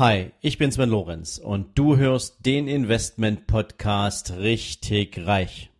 Hi, 0.00 0.30
ich 0.40 0.58
bin 0.58 0.70
Sven 0.70 0.90
Lorenz 0.90 1.38
und 1.38 1.76
du 1.76 1.96
hörst 1.96 2.46
den 2.46 2.68
Investment 2.68 3.48
Podcast 3.48 4.32
richtig 4.38 5.26
reich. 5.26 5.72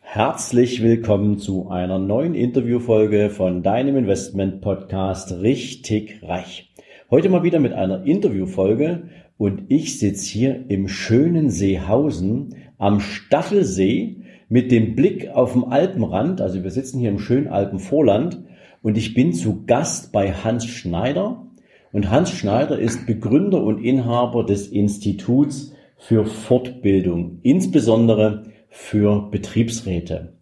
Herzlich 0.00 0.82
willkommen 0.82 1.38
zu 1.38 1.68
einer 1.68 2.00
neuen 2.00 2.34
Interviewfolge 2.34 3.30
von 3.30 3.62
deinem 3.62 3.96
Investment 3.96 4.60
Podcast 4.60 5.30
richtig 5.30 6.20
reich. 6.24 6.72
Heute 7.08 7.28
mal 7.28 7.44
wieder 7.44 7.60
mit 7.60 7.72
einer 7.72 8.04
Interviewfolge 8.04 9.04
und 9.38 9.62
ich 9.68 10.00
sitze 10.00 10.28
hier 10.28 10.64
im 10.66 10.88
schönen 10.88 11.50
Seehausen 11.50 12.56
am 12.78 12.98
Staffelsee 12.98 14.16
mit 14.48 14.72
dem 14.72 14.96
Blick 14.96 15.28
auf 15.28 15.52
dem 15.52 15.62
Alpenrand. 15.66 16.40
Also 16.40 16.64
wir 16.64 16.70
sitzen 16.72 16.98
hier 16.98 17.10
im 17.10 17.20
schönen 17.20 17.46
Alpenvorland 17.46 18.42
und 18.82 18.98
ich 18.98 19.14
bin 19.14 19.32
zu 19.32 19.66
Gast 19.66 20.10
bei 20.10 20.32
Hans 20.32 20.66
Schneider. 20.66 21.46
Und 21.92 22.10
Hans 22.10 22.32
Schneider 22.32 22.76
ist 22.76 23.06
Begründer 23.06 23.62
und 23.62 23.78
Inhaber 23.84 24.44
des 24.44 24.66
Instituts 24.66 25.74
für 25.98 26.26
Fortbildung, 26.26 27.38
insbesondere 27.42 28.42
für 28.68 29.30
Betriebsräte. 29.30 30.32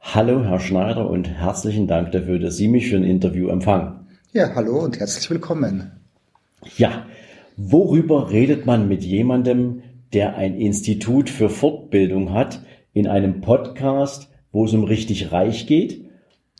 Hallo, 0.00 0.42
Herr 0.42 0.58
Schneider, 0.58 1.08
und 1.08 1.28
herzlichen 1.28 1.86
Dank 1.86 2.10
dafür, 2.10 2.40
dass 2.40 2.56
Sie 2.56 2.66
mich 2.66 2.90
für 2.90 2.96
ein 2.96 3.04
Interview 3.04 3.46
empfangen. 3.46 4.03
Ja, 4.36 4.52
hallo 4.56 4.80
und 4.80 4.98
herzlich 4.98 5.30
willkommen. 5.30 5.92
Ja, 6.76 7.06
worüber 7.56 8.32
redet 8.32 8.66
man 8.66 8.88
mit 8.88 9.04
jemandem, 9.04 9.84
der 10.12 10.34
ein 10.34 10.56
Institut 10.56 11.30
für 11.30 11.48
Fortbildung 11.48 12.32
hat, 12.32 12.58
in 12.92 13.06
einem 13.06 13.42
Podcast, 13.42 14.32
wo 14.50 14.64
es 14.64 14.72
um 14.72 14.82
richtig 14.82 15.30
reich 15.30 15.68
geht 15.68 16.06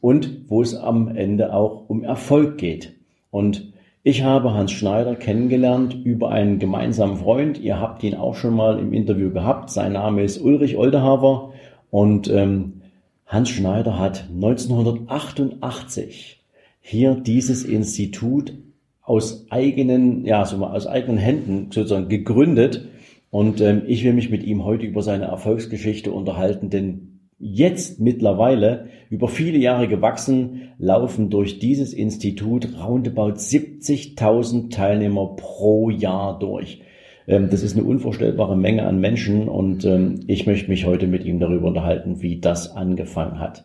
und 0.00 0.42
wo 0.46 0.62
es 0.62 0.76
am 0.76 1.08
Ende 1.08 1.52
auch 1.52 1.88
um 1.88 2.04
Erfolg 2.04 2.58
geht? 2.58 2.92
Und 3.32 3.72
ich 4.04 4.22
habe 4.22 4.54
Hans 4.54 4.70
Schneider 4.70 5.16
kennengelernt 5.16 5.94
über 5.94 6.30
einen 6.30 6.60
gemeinsamen 6.60 7.16
Freund. 7.16 7.58
Ihr 7.58 7.80
habt 7.80 8.04
ihn 8.04 8.14
auch 8.14 8.36
schon 8.36 8.54
mal 8.54 8.78
im 8.78 8.92
Interview 8.92 9.32
gehabt. 9.32 9.70
Sein 9.70 9.94
Name 9.94 10.22
ist 10.22 10.40
Ulrich 10.40 10.76
Oldehaver 10.76 11.52
und 11.90 12.28
ähm, 12.28 12.82
Hans 13.26 13.48
Schneider 13.48 13.98
hat 13.98 14.28
1988 14.32 16.43
hier 16.86 17.14
dieses 17.14 17.64
Institut 17.64 18.52
aus 19.00 19.46
eigenen, 19.48 20.26
ja, 20.26 20.42
aus 20.42 20.86
eigenen 20.86 21.16
Händen 21.16 21.68
sozusagen 21.70 22.10
gegründet. 22.10 22.88
Und 23.30 23.62
ähm, 23.62 23.82
ich 23.86 24.04
will 24.04 24.12
mich 24.12 24.28
mit 24.28 24.44
ihm 24.44 24.66
heute 24.66 24.84
über 24.84 25.00
seine 25.00 25.24
Erfolgsgeschichte 25.24 26.12
unterhalten, 26.12 26.68
denn 26.68 27.20
jetzt 27.38 28.00
mittlerweile 28.00 28.88
über 29.08 29.28
viele 29.28 29.56
Jahre 29.56 29.88
gewachsen, 29.88 30.72
laufen 30.78 31.30
durch 31.30 31.58
dieses 31.58 31.94
Institut 31.94 32.68
roundabout 32.78 33.38
70.000 33.38 34.70
Teilnehmer 34.70 35.36
pro 35.36 35.88
Jahr 35.88 36.38
durch. 36.38 36.82
Ähm, 37.26 37.48
das 37.50 37.62
ist 37.62 37.78
eine 37.78 37.86
unvorstellbare 37.86 38.58
Menge 38.58 38.84
an 38.86 39.00
Menschen 39.00 39.48
und 39.48 39.86
ähm, 39.86 40.20
ich 40.26 40.46
möchte 40.46 40.68
mich 40.68 40.84
heute 40.84 41.06
mit 41.06 41.24
ihm 41.24 41.40
darüber 41.40 41.68
unterhalten, 41.68 42.20
wie 42.20 42.40
das 42.40 42.76
angefangen 42.76 43.40
hat. 43.40 43.64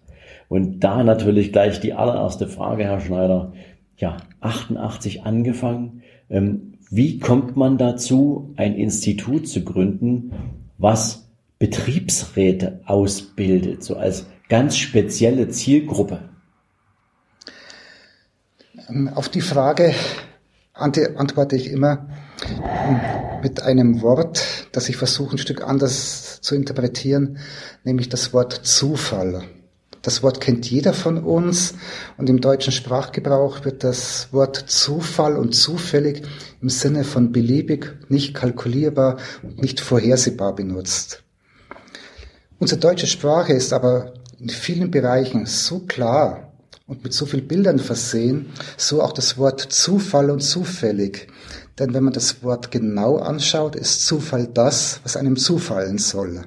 Und 0.50 0.84
da 0.84 1.04
natürlich 1.04 1.54
gleich 1.54 1.80
die 1.80 1.94
allererste 1.94 2.48
Frage, 2.48 2.84
Herr 2.84 3.00
Schneider. 3.00 3.54
Ja, 3.96 4.18
88 4.42 5.24
angefangen. 5.24 6.02
Ähm, 6.30 6.74
wie 6.90 7.20
kommt 7.20 7.56
man 7.56 7.78
dazu, 7.78 8.54
ein 8.58 8.74
Institut 8.76 9.48
zu 9.48 9.64
gründen, 9.64 10.34
was 10.80 11.30
Betriebsräte 11.60 12.82
ausbildet, 12.86 13.84
so 13.84 13.96
als 13.96 14.26
ganz 14.48 14.76
spezielle 14.78 15.50
Zielgruppe? 15.50 16.30
Ähm, 18.90 19.08
auf 19.10 19.30
die 19.30 19.42
Frage 19.42 19.94
antworte 20.74 21.56
ich 21.58 21.70
immer 21.70 22.08
mit 23.44 23.62
einem 23.62 24.02
Wort, 24.02 24.70
das 24.72 24.90
ich 24.90 24.98
versuche 24.98 25.36
ein 25.36 25.38
Stück 25.38 25.62
anders 25.62 26.42
zu 26.42 26.56
interpretieren, 26.56 27.38
nämlich 27.84 28.10
das 28.10 28.34
Wort 28.34 28.54
Zufall. 28.54 29.44
Das 30.02 30.24
Wort 30.24 30.40
kennt 30.40 30.70
jeder 30.70 30.94
von 30.94 31.18
uns 31.18 31.74
und 32.18 32.30
im 32.30 32.40
deutschen 32.40 32.72
Sprachgebrauch 32.72 33.66
wird 33.66 33.84
das 33.84 34.30
Wort 34.32 34.56
Zufall 34.68 35.36
und 35.36 35.54
zufällig 35.54 36.24
im 36.62 36.70
Sinne 36.70 37.04
von 37.04 37.32
beliebig, 37.32 37.98
nicht 38.08 38.34
kalkulierbar 38.34 39.18
und 39.44 39.62
nicht 39.62 39.82
vorhersehbar 39.82 40.56
benutzt. 40.56 41.24
Unsere 42.60 42.80
deutsche 42.80 43.08
Sprache 43.08 43.54
ist 43.54 43.74
aber 43.74 44.14
in 44.40 44.50
vielen 44.50 44.90
Bereichen 44.90 45.46
so 45.46 45.80
klar 45.80 46.54
und 46.88 47.04
mit 47.04 47.14
so 47.14 47.26
vielen 47.26 47.48
Bildern 47.48 47.80
versehen, 47.80 48.52
so 48.78 49.02
auch 49.02 49.12
das 49.12 49.38
Wort 49.38 49.60
Zufall 49.62 50.30
und 50.32 50.42
zufällig. 50.42 51.28
Denn 51.78 51.94
wenn 51.94 52.04
man 52.04 52.14
das 52.14 52.42
Wort 52.42 52.72
genau 52.72 53.18
anschaut, 53.18 53.76
ist 53.76 54.06
Zufall 54.06 54.48
das, 54.48 55.02
was 55.04 55.16
einem 55.18 55.36
zufallen 55.38 55.98
soll. 55.98 56.46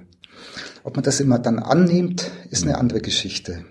Ob 0.84 0.96
man 0.96 1.04
das 1.04 1.20
immer 1.20 1.38
dann 1.38 1.58
annimmt, 1.58 2.30
ist 2.50 2.64
eine 2.64 2.78
andere 2.78 3.00
Geschichte. 3.00 3.64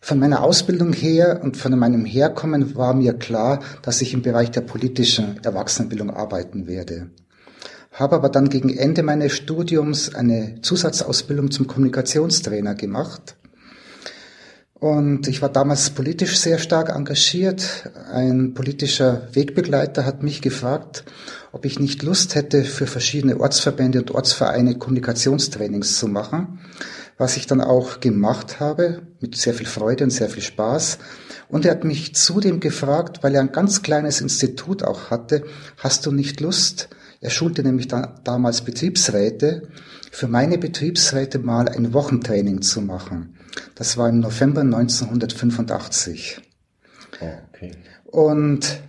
Von 0.00 0.18
meiner 0.18 0.42
Ausbildung 0.42 0.92
her 0.92 1.40
und 1.42 1.56
von 1.56 1.78
meinem 1.78 2.04
Herkommen 2.04 2.76
war 2.76 2.92
mir 2.92 3.14
klar, 3.14 3.60
dass 3.80 4.02
ich 4.02 4.12
im 4.12 4.22
Bereich 4.22 4.50
der 4.50 4.60
politischen 4.60 5.42
Erwachsenenbildung 5.42 6.10
arbeiten 6.10 6.66
werde. 6.66 7.10
Habe 7.90 8.16
aber 8.16 8.28
dann 8.28 8.50
gegen 8.50 8.76
Ende 8.76 9.02
meines 9.02 9.32
Studiums 9.32 10.14
eine 10.14 10.60
Zusatzausbildung 10.60 11.50
zum 11.50 11.66
Kommunikationstrainer 11.66 12.74
gemacht 12.74 13.36
und 14.74 15.28
ich 15.28 15.40
war 15.40 15.48
damals 15.48 15.90
politisch 15.90 16.38
sehr 16.38 16.58
stark 16.58 16.90
engagiert. 16.90 17.90
Ein 18.12 18.54
politischer 18.54 19.28
Wegbegleiter 19.32 20.04
hat 20.04 20.22
mich 20.22 20.42
gefragt, 20.42 21.04
ob 21.52 21.64
ich 21.64 21.78
nicht 21.78 22.02
Lust 22.02 22.34
hätte, 22.34 22.64
für 22.64 22.86
verschiedene 22.86 23.40
Ortsverbände 23.40 24.00
und 24.00 24.10
Ortsvereine 24.10 24.76
Kommunikationstrainings 24.76 25.98
zu 25.98 26.08
machen, 26.08 26.58
was 27.16 27.36
ich 27.36 27.46
dann 27.46 27.60
auch 27.60 28.00
gemacht 28.00 28.58
habe, 28.58 29.02
mit 29.20 29.36
sehr 29.36 29.54
viel 29.54 29.66
Freude 29.66 30.04
und 30.04 30.10
sehr 30.10 30.28
viel 30.28 30.42
Spaß. 30.42 30.98
Und 31.48 31.64
er 31.64 31.70
hat 31.70 31.84
mich 31.84 32.14
zudem 32.16 32.58
gefragt, 32.58 33.22
weil 33.22 33.34
er 33.36 33.40
ein 33.40 33.52
ganz 33.52 33.82
kleines 33.82 34.20
Institut 34.20 34.82
auch 34.82 35.10
hatte, 35.10 35.44
hast 35.78 36.04
du 36.04 36.10
nicht 36.10 36.40
Lust, 36.40 36.88
er 37.20 37.30
schulte 37.30 37.62
nämlich 37.62 37.88
da, 37.88 38.16
damals 38.24 38.62
Betriebsräte, 38.62 39.68
für 40.10 40.28
meine 40.28 40.58
Betriebsräte 40.58 41.38
mal 41.38 41.70
ein 41.70 41.94
Wochentraining 41.94 42.60
zu 42.60 42.82
machen. 42.82 43.36
Das 43.74 43.96
war 43.96 44.08
im 44.08 44.20
November 44.20 44.62
1985. 44.62 46.40
Oh, 47.20 47.26
okay. 47.48 47.72
Und 48.04 48.80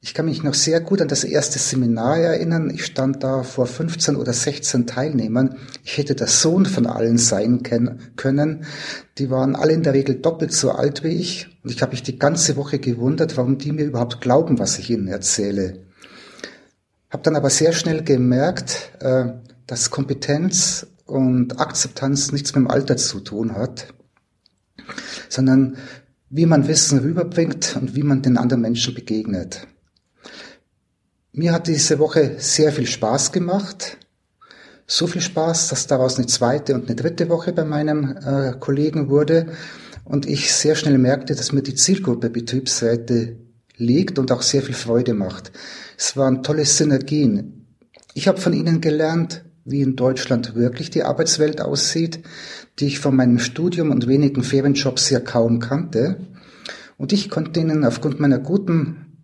ich 0.00 0.12
kann 0.12 0.26
mich 0.26 0.42
noch 0.42 0.52
sehr 0.52 0.82
gut 0.82 1.00
an 1.00 1.08
das 1.08 1.24
erste 1.24 1.58
Seminar 1.58 2.18
erinnern. 2.18 2.68
Ich 2.68 2.84
stand 2.84 3.24
da 3.24 3.42
vor 3.42 3.66
15 3.66 4.16
oder 4.16 4.34
16 4.34 4.86
Teilnehmern. 4.86 5.56
Ich 5.82 5.96
hätte 5.96 6.14
der 6.14 6.26
Sohn 6.26 6.66
von 6.66 6.86
allen 6.86 7.16
sein 7.16 7.62
können. 7.62 8.66
Die 9.16 9.30
waren 9.30 9.56
alle 9.56 9.72
in 9.72 9.82
der 9.82 9.94
Regel 9.94 10.16
doppelt 10.16 10.52
so 10.52 10.72
alt 10.72 11.04
wie 11.04 11.08
ich. 11.08 11.58
Und 11.64 11.70
ich 11.70 11.80
habe 11.80 11.92
mich 11.92 12.02
die 12.02 12.18
ganze 12.18 12.56
Woche 12.56 12.78
gewundert, 12.78 13.38
warum 13.38 13.56
die 13.56 13.72
mir 13.72 13.86
überhaupt 13.86 14.20
glauben, 14.20 14.58
was 14.58 14.78
ich 14.78 14.90
ihnen 14.90 15.08
erzähle. 15.08 15.86
Habe 17.08 17.22
dann 17.22 17.36
aber 17.36 17.48
sehr 17.48 17.72
schnell 17.72 18.04
gemerkt, 18.04 18.90
äh, 19.00 19.32
dass 19.66 19.88
Kompetenz 19.88 20.86
und 21.06 21.58
Akzeptanz 21.58 22.30
nichts 22.30 22.54
mit 22.54 22.64
dem 22.64 22.70
Alter 22.70 22.98
zu 22.98 23.20
tun 23.20 23.54
hat, 23.54 23.86
sondern 25.28 25.76
wie 26.30 26.46
man 26.46 26.66
Wissen 26.66 26.98
rüberbringt 26.98 27.76
und 27.80 27.94
wie 27.94 28.02
man 28.02 28.22
den 28.22 28.36
anderen 28.36 28.62
Menschen 28.62 28.94
begegnet. 28.94 29.66
Mir 31.32 31.52
hat 31.52 31.66
diese 31.66 31.98
Woche 31.98 32.36
sehr 32.38 32.72
viel 32.72 32.86
Spaß 32.86 33.32
gemacht. 33.32 33.98
So 34.86 35.06
viel 35.06 35.22
Spaß, 35.22 35.68
dass 35.68 35.86
daraus 35.86 36.16
eine 36.16 36.26
zweite 36.26 36.74
und 36.74 36.86
eine 36.86 36.96
dritte 36.96 37.28
Woche 37.28 37.52
bei 37.52 37.64
meinem 37.64 38.16
äh, 38.16 38.52
Kollegen 38.58 39.08
wurde 39.08 39.46
und 40.04 40.26
ich 40.26 40.52
sehr 40.52 40.74
schnell 40.74 40.98
merkte, 40.98 41.34
dass 41.34 41.52
mir 41.52 41.62
die 41.62 41.74
Zielgruppe 41.74 42.30
Betriebsräte 42.30 43.36
liegt 43.76 44.18
und 44.18 44.30
auch 44.30 44.42
sehr 44.42 44.62
viel 44.62 44.74
Freude 44.74 45.14
macht. 45.14 45.52
Es 45.96 46.16
waren 46.16 46.42
tolle 46.42 46.64
Synergien. 46.64 47.66
Ich 48.12 48.28
habe 48.28 48.40
von 48.40 48.52
ihnen 48.52 48.80
gelernt, 48.80 49.43
wie 49.64 49.80
in 49.80 49.96
Deutschland 49.96 50.54
wirklich 50.54 50.90
die 50.90 51.04
Arbeitswelt 51.04 51.60
aussieht, 51.60 52.20
die 52.78 52.86
ich 52.86 52.98
von 52.98 53.16
meinem 53.16 53.38
Studium 53.38 53.90
und 53.90 54.06
wenigen 54.06 54.42
Ferienjobs 54.42 55.10
ja 55.10 55.20
kaum 55.20 55.58
kannte. 55.58 56.18
Und 56.96 57.12
ich 57.12 57.30
konnte 57.30 57.60
ihnen 57.60 57.84
aufgrund 57.84 58.20
meiner 58.20 58.38
guten 58.38 59.18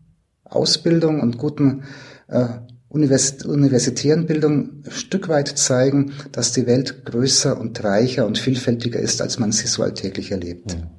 Ausbildung 0.45 1.21
und 1.21 1.39
guten 1.39 1.85
äh, 2.29 2.47
Univers 2.89 3.45
universitären 3.45 4.27
Bildung 4.27 4.83
ein 4.85 4.91
Stück 4.91 5.29
weit 5.29 5.47
zeigen, 5.47 6.13
dass 6.33 6.51
die 6.51 6.67
Welt 6.67 7.05
größer 7.05 7.57
und 7.57 7.85
reicher 7.85 8.27
und 8.27 8.37
vielfältiger 8.37 8.99
ist, 8.99 9.23
als 9.23 9.39
man 9.39 9.53
sie 9.53 9.69
so 9.69 9.85
alltäglich 9.85 10.33
erlebt. 10.33 10.73
Ja. 10.73 10.91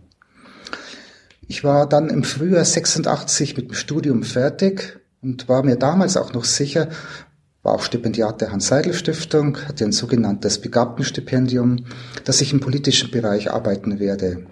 Ich 1.50 1.66
war 1.66 1.90
dann 1.90 2.10
im 2.10 2.24
Frühjahr 2.24 2.64
86 2.64 3.58
mit 3.58 3.68
dem 3.68 3.74
Studium 3.74 4.24
fertig 4.24 5.02
und 5.22 5.50
war 5.50 5.64
mir 5.64 5.76
damals 5.76 6.16
auch 6.16 6.32
noch 6.32 6.46
sicher, 6.46 6.88
war 7.64 7.74
auch 7.74 7.84
Stipendiat 7.84 8.42
der 8.42 8.52
Hans-Seidel-Stiftung, 8.52 9.58
hatte 9.68 9.86
ein 9.86 9.92
sogenanntes 9.92 10.60
Begabtenstipendium, 10.60 11.86
dass 12.26 12.42
ich 12.42 12.54
im 12.54 12.60
politischen 12.60 13.12
Bereich 13.12 13.52
arbeiten 13.52 14.00
werde. 14.00 14.48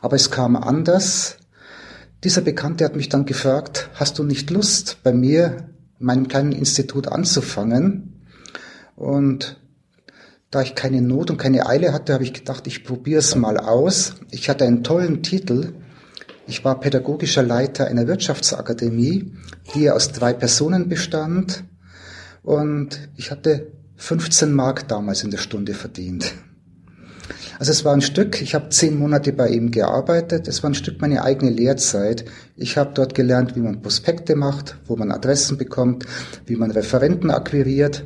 Aber 0.00 0.16
es 0.16 0.30
kam 0.30 0.56
anders. 0.56 1.38
Dieser 2.24 2.40
Bekannte 2.40 2.84
hat 2.84 2.96
mich 2.96 3.08
dann 3.08 3.26
gefragt, 3.26 3.90
hast 3.94 4.18
du 4.18 4.24
nicht 4.24 4.50
Lust, 4.50 4.98
bei 5.02 5.12
mir, 5.12 5.68
in 5.98 6.06
meinem 6.06 6.28
kleinen 6.28 6.52
Institut 6.52 7.08
anzufangen? 7.08 8.24
Und 8.96 9.60
da 10.50 10.62
ich 10.62 10.74
keine 10.74 11.02
Not 11.02 11.30
und 11.30 11.36
keine 11.36 11.66
Eile 11.66 11.92
hatte, 11.92 12.14
habe 12.14 12.24
ich 12.24 12.32
gedacht, 12.32 12.66
ich 12.66 12.84
probiere 12.84 13.18
es 13.18 13.34
mal 13.34 13.58
aus. 13.58 14.14
Ich 14.30 14.48
hatte 14.48 14.64
einen 14.64 14.82
tollen 14.82 15.22
Titel. 15.22 15.74
Ich 16.46 16.64
war 16.64 16.80
pädagogischer 16.80 17.42
Leiter 17.42 17.86
einer 17.86 18.06
Wirtschaftsakademie, 18.06 19.34
die 19.74 19.90
aus 19.90 20.12
drei 20.12 20.32
Personen 20.32 20.88
bestand. 20.88 21.64
Und 22.48 23.10
ich 23.14 23.30
hatte 23.30 23.72
15 23.96 24.54
Mark 24.54 24.88
damals 24.88 25.22
in 25.22 25.30
der 25.30 25.36
Stunde 25.36 25.74
verdient. 25.74 26.32
Also 27.58 27.72
es 27.72 27.84
war 27.84 27.92
ein 27.92 28.00
Stück, 28.00 28.40
ich 28.40 28.54
habe 28.54 28.70
zehn 28.70 28.98
Monate 28.98 29.34
bei 29.34 29.50
ihm 29.50 29.70
gearbeitet, 29.70 30.48
es 30.48 30.62
war 30.62 30.70
ein 30.70 30.74
Stück 30.74 30.98
meine 31.02 31.24
eigene 31.24 31.50
Lehrzeit. 31.50 32.24
Ich 32.56 32.78
habe 32.78 32.92
dort 32.94 33.14
gelernt, 33.14 33.54
wie 33.54 33.60
man 33.60 33.82
Prospekte 33.82 34.34
macht, 34.34 34.78
wo 34.86 34.96
man 34.96 35.12
Adressen 35.12 35.58
bekommt, 35.58 36.06
wie 36.46 36.56
man 36.56 36.70
Referenten 36.70 37.30
akquiriert 37.30 38.04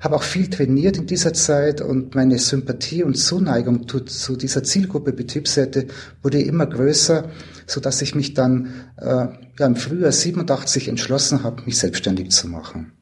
habe 0.00 0.14
auch 0.14 0.22
viel 0.22 0.48
trainiert 0.48 0.96
in 0.96 1.06
dieser 1.06 1.32
Zeit 1.32 1.80
und 1.80 2.14
meine 2.14 2.38
Sympathie 2.38 3.02
und 3.02 3.14
Zuneigung 3.14 3.88
zu, 3.88 4.00
zu 4.00 4.36
dieser 4.36 4.62
Zielgruppe 4.62 5.12
Betriebsräte 5.12 5.88
wurde 6.22 6.40
immer 6.40 6.66
größer, 6.66 7.28
so 7.66 7.80
dass 7.80 8.00
ich 8.00 8.14
mich 8.14 8.34
dann 8.34 8.86
äh, 8.96 9.26
ja, 9.58 9.66
im 9.66 9.74
Frühjahr 9.74 10.12
87 10.12 10.86
entschlossen 10.86 11.42
habe, 11.42 11.64
mich 11.64 11.78
selbstständig 11.78 12.30
zu 12.30 12.46
machen. 12.46 12.92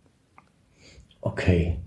Okay. 1.27 1.79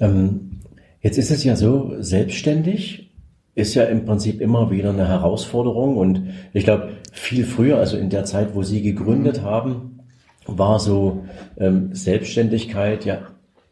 Ähm, 0.00 0.58
jetzt 1.00 1.18
ist 1.18 1.30
es 1.30 1.44
ja 1.44 1.54
so, 1.54 1.94
selbstständig 2.00 3.12
ist 3.54 3.74
ja 3.74 3.84
im 3.84 4.04
Prinzip 4.04 4.40
immer 4.40 4.72
wieder 4.72 4.90
eine 4.90 5.06
Herausforderung 5.06 5.96
und 5.96 6.30
ich 6.52 6.64
glaube, 6.64 6.88
viel 7.12 7.44
früher, 7.44 7.78
also 7.78 7.96
in 7.96 8.10
der 8.10 8.24
Zeit, 8.24 8.56
wo 8.56 8.64
Sie 8.64 8.82
gegründet 8.82 9.42
mhm. 9.42 9.46
haben, 9.46 10.00
war 10.46 10.80
so 10.80 11.24
ähm, 11.58 11.90
Selbstständigkeit 11.92 13.04
ja 13.04 13.20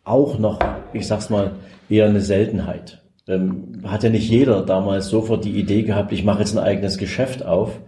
auch 0.05 0.39
noch, 0.39 0.61
ich 0.93 1.09
sag's 1.09 1.29
mal, 1.29 1.57
eher 1.89 2.07
eine 2.07 2.21
Seltenheit. 2.21 3.03
Ähm, 3.27 3.83
hat 3.85 4.05
ja 4.05 4.11
nicht 4.11 4.31
jeder 4.31 4.63
damals 4.63 5.09
sofort 5.09 5.45
die 5.45 5.59
Idee 5.59 5.83
gehabt, 5.83 6.13
ich 6.13 6.23
mache 6.23 6.41
jetzt 6.41 6.57
ein 6.57 6.63
eigenes 6.63 6.99
Geschäft 6.99 7.45
auf. 7.45 7.81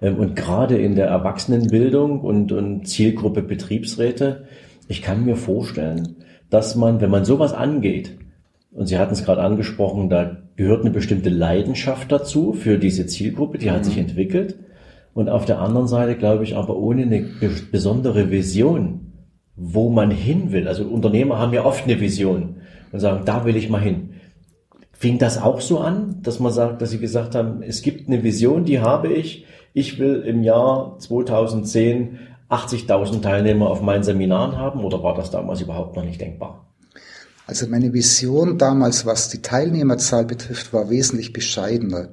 Ähm, 0.00 0.16
und 0.16 0.36
gerade 0.36 0.78
in 0.78 0.94
der 0.94 1.08
Erwachsenenbildung 1.08 2.22
und, 2.22 2.50
und 2.50 2.88
Zielgruppe 2.88 3.42
Betriebsräte, 3.42 4.46
ich 4.88 5.02
kann 5.02 5.26
mir 5.26 5.36
vorstellen, 5.36 6.16
dass 6.50 6.74
man, 6.74 7.00
wenn 7.00 7.10
man 7.10 7.24
sowas 7.24 7.52
angeht, 7.52 8.16
und 8.72 8.86
Sie 8.86 8.98
hatten 8.98 9.12
es 9.12 9.24
gerade 9.24 9.42
angesprochen, 9.42 10.08
da 10.08 10.38
gehört 10.56 10.82
eine 10.82 10.90
bestimmte 10.90 11.30
Leidenschaft 11.30 12.12
dazu 12.12 12.52
für 12.52 12.78
diese 12.78 13.06
Zielgruppe, 13.06 13.58
die 13.58 13.70
hat 13.70 13.84
sich 13.84 13.96
mhm. 13.96 14.02
entwickelt. 14.02 14.58
Und 15.14 15.28
auf 15.28 15.46
der 15.46 15.58
anderen 15.58 15.88
Seite 15.88 16.16
glaube 16.16 16.44
ich 16.44 16.54
aber 16.54 16.76
ohne 16.76 17.02
eine 17.02 17.26
besondere 17.72 18.30
Vision 18.30 19.08
wo 19.58 19.90
man 19.90 20.10
hin 20.10 20.52
will. 20.52 20.68
Also 20.68 20.84
Unternehmer 20.84 21.38
haben 21.38 21.52
ja 21.52 21.64
oft 21.64 21.84
eine 21.84 22.00
Vision 22.00 22.56
und 22.92 23.00
sagen, 23.00 23.24
da 23.24 23.44
will 23.44 23.56
ich 23.56 23.68
mal 23.68 23.80
hin. 23.80 24.10
Fing 24.92 25.18
das 25.18 25.40
auch 25.40 25.60
so 25.60 25.80
an, 25.80 26.20
dass 26.22 26.40
man 26.40 26.52
sagt, 26.52 26.80
dass 26.80 26.90
sie 26.90 26.98
gesagt 26.98 27.34
haben, 27.34 27.62
es 27.62 27.82
gibt 27.82 28.08
eine 28.08 28.22
Vision, 28.22 28.64
die 28.64 28.80
habe 28.80 29.08
ich. 29.08 29.46
Ich 29.74 29.98
will 29.98 30.22
im 30.22 30.42
Jahr 30.42 30.96
2010 30.98 32.18
80.000 32.50 33.22
Teilnehmer 33.22 33.68
auf 33.68 33.82
meinen 33.82 34.02
Seminaren 34.02 34.56
haben 34.56 34.84
oder 34.84 35.02
war 35.02 35.14
das 35.14 35.30
damals 35.30 35.60
überhaupt 35.60 35.96
noch 35.96 36.04
nicht 36.04 36.20
denkbar? 36.20 36.66
Also 37.46 37.66
meine 37.66 37.92
Vision 37.92 38.58
damals, 38.58 39.06
was 39.06 39.28
die 39.28 39.40
Teilnehmerzahl 39.40 40.24
betrifft, 40.24 40.72
war 40.72 40.90
wesentlich 40.90 41.32
bescheidener. 41.32 42.08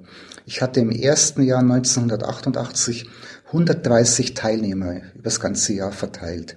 Ich 0.45 0.61
hatte 0.61 0.79
im 0.79 0.91
ersten 0.91 1.43
Jahr 1.43 1.59
1988 1.59 3.09
130 3.47 4.33
Teilnehmer 4.33 5.01
übers 5.15 5.39
ganze 5.39 5.73
Jahr 5.73 5.91
verteilt 5.91 6.55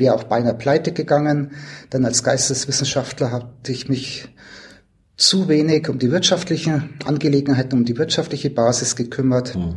wäre 0.00 0.14
auch 0.14 0.24
beinahe 0.24 0.54
pleite 0.54 0.92
gegangen, 0.92 1.52
denn 1.92 2.04
als 2.04 2.24
Geisteswissenschaftler 2.24 3.30
hatte 3.30 3.70
ich 3.70 3.88
mich 3.88 4.28
zu 5.16 5.48
wenig 5.48 5.88
um 5.88 5.98
die 5.98 6.10
wirtschaftlichen 6.10 6.94
Angelegenheiten, 7.04 7.78
um 7.78 7.84
die 7.84 7.98
wirtschaftliche 7.98 8.50
Basis 8.50 8.96
gekümmert. 8.96 9.54
Mhm. 9.54 9.76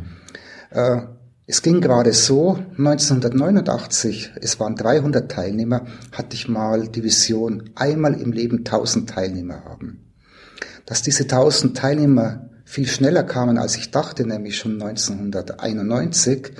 Äh, 0.70 1.02
es 1.46 1.60
ging 1.60 1.80
gerade 1.82 2.12
so, 2.12 2.58
1989, 2.78 4.32
es 4.40 4.58
waren 4.60 4.76
300 4.76 5.30
Teilnehmer, 5.30 5.86
hatte 6.12 6.36
ich 6.36 6.48
mal 6.48 6.88
die 6.88 7.04
Vision, 7.04 7.70
einmal 7.74 8.14
im 8.14 8.32
Leben 8.32 8.58
1000 8.58 9.10
Teilnehmer 9.10 9.64
haben. 9.64 10.12
Dass 10.86 11.02
diese 11.02 11.24
1000 11.24 11.76
Teilnehmer 11.76 12.48
viel 12.64 12.86
schneller 12.86 13.24
kamen, 13.24 13.58
als 13.58 13.76
ich 13.76 13.90
dachte, 13.90 14.26
nämlich 14.26 14.56
schon 14.56 14.80
1991, 14.80 16.52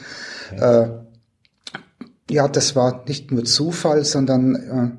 okay. 0.53 0.61
äh, 0.61 1.05
ja, 2.31 2.49
das 2.49 2.77
war 2.77 3.05
nicht 3.09 3.33
nur 3.33 3.45
Zufall, 3.45 4.05
sondern 4.05 4.55
äh, 4.55 4.91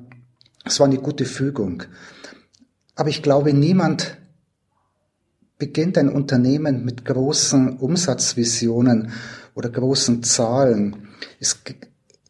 es 0.64 0.80
war 0.80 0.86
eine 0.86 0.98
gute 0.98 1.24
Fügung. 1.24 1.84
Aber 2.96 3.08
ich 3.08 3.22
glaube, 3.22 3.52
niemand 3.52 4.16
beginnt 5.58 5.96
ein 5.96 6.08
Unternehmen 6.08 6.84
mit 6.84 7.04
großen 7.04 7.78
Umsatzvisionen 7.78 9.12
oder 9.56 9.70
großen 9.70 10.22
Zahlen. 10.22 11.08
Es, 11.40 11.58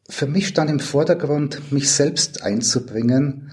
für 0.08 0.26
mich 0.26 0.46
stand 0.48 0.70
im 0.70 0.80
Vordergrund, 0.80 1.72
mich 1.72 1.90
selbst 1.90 2.42
einzubringen. 2.42 3.50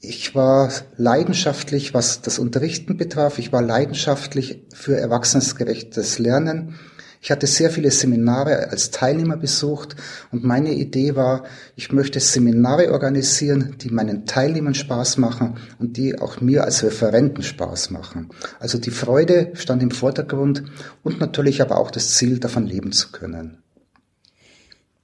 Ich 0.00 0.34
war 0.34 0.72
leidenschaftlich, 0.96 1.94
was 1.94 2.22
das 2.22 2.38
Unterrichten 2.38 2.96
betraf. 2.96 3.38
Ich 3.38 3.52
war 3.52 3.60
leidenschaftlich 3.60 4.62
für 4.72 4.96
erwachsenesgerechtes 4.96 6.18
Lernen. 6.18 6.78
Ich 7.22 7.30
hatte 7.30 7.46
sehr 7.46 7.70
viele 7.70 7.92
Seminare 7.92 8.70
als 8.70 8.90
Teilnehmer 8.90 9.36
besucht 9.36 9.94
und 10.32 10.42
meine 10.42 10.72
Idee 10.72 11.14
war, 11.14 11.44
ich 11.76 11.92
möchte 11.92 12.18
Seminare 12.18 12.90
organisieren, 12.90 13.76
die 13.80 13.90
meinen 13.90 14.26
Teilnehmern 14.26 14.74
Spaß 14.74 15.18
machen 15.18 15.54
und 15.78 15.96
die 15.96 16.18
auch 16.18 16.40
mir 16.40 16.64
als 16.64 16.82
Referenten 16.82 17.44
Spaß 17.44 17.90
machen. 17.90 18.30
Also 18.58 18.78
die 18.78 18.90
Freude 18.90 19.52
stand 19.54 19.84
im 19.84 19.92
Vordergrund 19.92 20.64
und 21.04 21.20
natürlich 21.20 21.62
aber 21.62 21.78
auch 21.78 21.92
das 21.92 22.16
Ziel, 22.16 22.40
davon 22.40 22.66
leben 22.66 22.90
zu 22.90 23.12
können. 23.12 23.62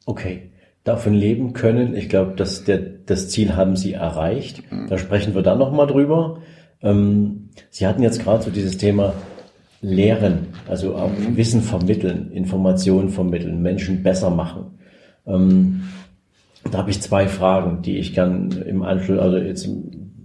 Okay 0.05 0.51
davon 0.85 1.13
leben 1.13 1.53
können. 1.53 1.95
Ich 1.95 2.09
glaube, 2.09 2.35
dass 2.35 2.65
der, 2.65 2.79
das 2.79 3.29
Ziel 3.29 3.55
haben 3.57 3.77
Sie 3.77 3.93
erreicht. 3.93 4.63
Da 4.89 4.97
sprechen 4.97 5.35
wir 5.35 5.43
dann 5.43 5.59
nochmal 5.59 5.87
drüber. 5.87 6.41
Ähm, 6.81 7.51
Sie 7.69 7.87
hatten 7.87 8.03
jetzt 8.03 8.23
gerade 8.23 8.43
so 8.43 8.51
dieses 8.51 8.79
Thema 8.79 9.13
lehren, 9.81 10.49
also 10.69 10.97
auch 10.97 11.11
Wissen 11.35 11.63
vermitteln, 11.63 12.31
Informationen 12.33 13.11
vermitteln, 13.11 13.63
Menschen 13.63 14.03
besser 14.03 14.31
machen. 14.31 14.79
Ähm, 15.27 15.83
da 16.71 16.79
habe 16.79 16.91
ich 16.91 17.01
zwei 17.01 17.29
Fragen, 17.29 17.83
die 17.83 17.99
ich 17.99 18.15
gern 18.15 18.51
im 18.67 18.83
Anschluss, 18.83 19.19
also 19.19 19.39
jetzt 19.39 19.69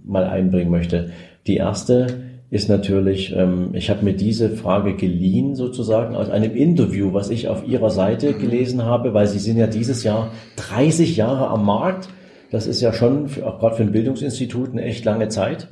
mal 0.04 0.24
einbringen 0.24 0.70
möchte. 0.70 1.10
Die 1.46 1.56
erste 1.56 2.06
ist 2.50 2.68
natürlich, 2.68 3.34
ähm, 3.34 3.70
ich 3.72 3.90
habe 3.90 4.04
mir 4.04 4.14
diese 4.14 4.50
Frage 4.50 4.94
geliehen 4.94 5.54
sozusagen 5.54 6.14
aus 6.14 6.30
einem 6.30 6.54
Interview, 6.54 7.12
was 7.12 7.30
ich 7.30 7.48
auf 7.48 7.66
Ihrer 7.66 7.90
Seite 7.90 8.34
gelesen 8.34 8.84
habe, 8.84 9.14
weil 9.14 9.26
Sie 9.26 9.38
sind 9.38 9.56
ja 9.56 9.66
dieses 9.66 10.04
Jahr 10.04 10.30
30 10.56 11.16
Jahre 11.16 11.48
am 11.48 11.64
Markt. 11.64 12.08
Das 12.50 12.66
ist 12.66 12.80
ja 12.80 12.92
schon, 12.92 13.28
für, 13.28 13.46
auch 13.46 13.58
gerade 13.58 13.76
für 13.76 13.82
ein 13.82 13.92
Bildungsinstitut, 13.92 14.72
eine 14.72 14.82
echt 14.82 15.04
lange 15.04 15.28
Zeit. 15.28 15.68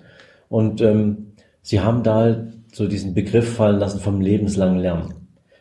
Und 0.48 0.80
ähm, 0.80 1.34
Sie 1.62 1.80
haben 1.80 2.02
da 2.02 2.48
so 2.72 2.88
diesen 2.88 3.14
Begriff 3.14 3.54
fallen 3.54 3.78
lassen 3.78 4.00
vom 4.00 4.20
lebenslangen 4.20 4.80
Lernen. 4.80 5.14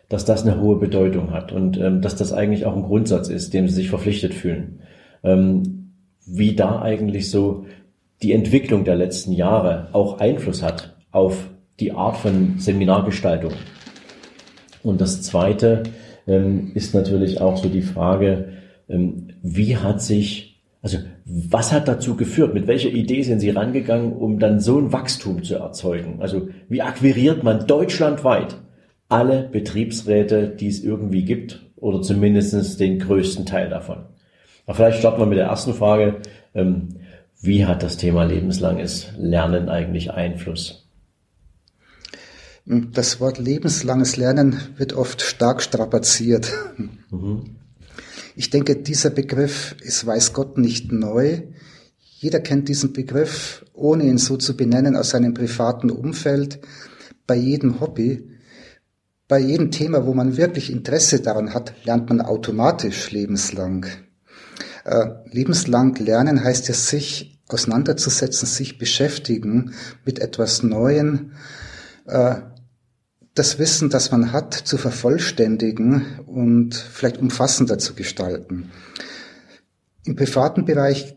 Dass 0.10 0.26
das 0.26 0.44
eine 0.46 0.60
hohe 0.60 0.78
Bedeutung 0.78 1.32
hat 1.32 1.52
und 1.52 1.78
ähm, 1.78 2.02
dass 2.02 2.16
das 2.16 2.34
eigentlich 2.34 2.66
auch 2.66 2.76
ein 2.76 2.84
Grundsatz 2.84 3.30
ist, 3.30 3.54
dem 3.54 3.68
sie 3.68 3.76
sich 3.76 3.90
verpflichtet 3.90 4.34
fühlen. 4.34 4.80
Ähm, 5.24 5.94
wie 6.26 6.56
da 6.56 6.82
eigentlich 6.82 7.30
so 7.30 7.66
die 8.22 8.34
Entwicklung 8.34 8.84
der 8.84 8.96
letzten 8.96 9.32
Jahre 9.32 9.90
auch 9.94 10.20
Einfluss 10.20 10.64
hat 10.64 10.96
auf 11.12 11.50
die 11.80 11.92
Art 11.92 12.18
von 12.18 12.56
Seminargestaltung. 12.58 13.54
Und 14.84 15.02
das 15.02 15.22
Zweite 15.22 15.84
ähm, 16.28 16.72
ist 16.76 16.94
natürlich 16.94 17.42
auch 17.42 17.58
so 17.58 17.70
die 17.70 17.82
Frage, 17.82 18.54
ähm, 18.90 19.30
wie 19.42 19.78
hat 19.78 20.02
sich 20.02 20.51
also 20.82 20.98
was 21.26 21.72
hat 21.72 21.88
dazu 21.88 22.16
geführt? 22.16 22.54
Mit 22.54 22.68
welcher 22.68 22.90
Idee 22.90 23.22
sind 23.22 23.40
Sie 23.40 23.52
rangegangen, 23.52 24.14
um 24.14 24.40
dann 24.40 24.60
so 24.60 24.80
ein 24.80 24.92
Wachstum 24.92 25.44
zu 25.44 25.56
erzeugen? 25.56 26.18
Also 26.22 26.50
wie 26.70 26.82
akquiriert 26.82 27.44
man 27.44 27.68
deutschlandweit 27.68 28.58
alle 29.08 29.44
Betriebsräte, 29.44 30.48
die 30.48 30.68
es 30.68 30.84
irgendwie 30.84 31.24
gibt 31.24 31.62
oder 31.76 32.02
zumindest 32.02 32.80
den 32.80 33.00
größten 33.00 33.46
Teil 33.46 33.70
davon? 33.70 34.06
Aber 34.66 34.76
vielleicht 34.76 35.00
starten 35.00 35.22
wir 35.22 35.28
mit 35.28 35.38
der 35.38 35.48
ersten 35.48 35.74
Frage. 35.74 36.22
Ähm, 36.56 36.90
wie 37.42 37.66
hat 37.66 37.84
das 37.84 37.98
Thema 37.98 38.24
lebenslanges 38.24 39.10
Lernen 39.18 39.70
eigentlich 39.70 40.12
Einfluss? 40.12 40.88
Das 42.66 43.20
Wort 43.20 43.40
lebenslanges 43.40 44.18
Lernen 44.18 44.60
wird 44.78 44.94
oft 44.94 45.22
stark 45.22 45.62
strapaziert. 45.62 46.52
Mhm. 47.10 47.58
Ich 48.36 48.50
denke, 48.50 48.78
dieser 48.78 49.10
Begriff 49.10 49.76
ist 49.82 50.06
weiß 50.06 50.34
Gott 50.34 50.58
nicht 50.58 50.92
neu. 50.92 51.42
Jeder 51.98 52.40
kennt 52.40 52.70
diesen 52.70 52.94
Begriff, 52.94 53.66
ohne 53.74 54.06
ihn 54.06 54.18
so 54.18 54.38
zu 54.38 54.56
benennen, 54.56 54.96
aus 54.96 55.10
seinem 55.10 55.34
privaten 55.34 55.90
Umfeld, 55.90 56.60
bei 57.26 57.36
jedem 57.36 57.80
Hobby. 57.80 58.28
Bei 59.28 59.40
jedem 59.40 59.72
Thema, 59.72 60.06
wo 60.06 60.14
man 60.14 60.38
wirklich 60.38 60.72
Interesse 60.72 61.22
daran 61.22 61.54
hat, 61.54 61.74
lernt 61.86 62.10
man 62.10 62.22
automatisch 62.22 63.12
lebenslang. 63.12 63.86
Äh, 64.84 65.08
lebenslang 65.32 65.96
lernen 65.96 66.44
heißt 66.44 66.68
ja 66.68 66.74
sich 66.74 67.40
auseinanderzusetzen, 67.48 68.48
sich 68.48 68.78
beschäftigen 68.78 69.74
mit 70.06 70.20
etwas 70.20 70.64
Neuem, 70.64 71.32
äh, 72.08 72.36
das 73.34 73.60
Wissen, 73.60 73.90
das 73.90 74.12
man 74.12 74.34
hat, 74.34 74.54
zu 74.54 74.78
vervollständigen 74.78 76.20
und 76.26 76.76
vielleicht 76.76 77.18
umfassender 77.18 77.78
zu 77.78 77.94
gestalten. 77.94 78.72
Im 80.04 80.16
privaten 80.16 80.66
Bereich 80.66 81.16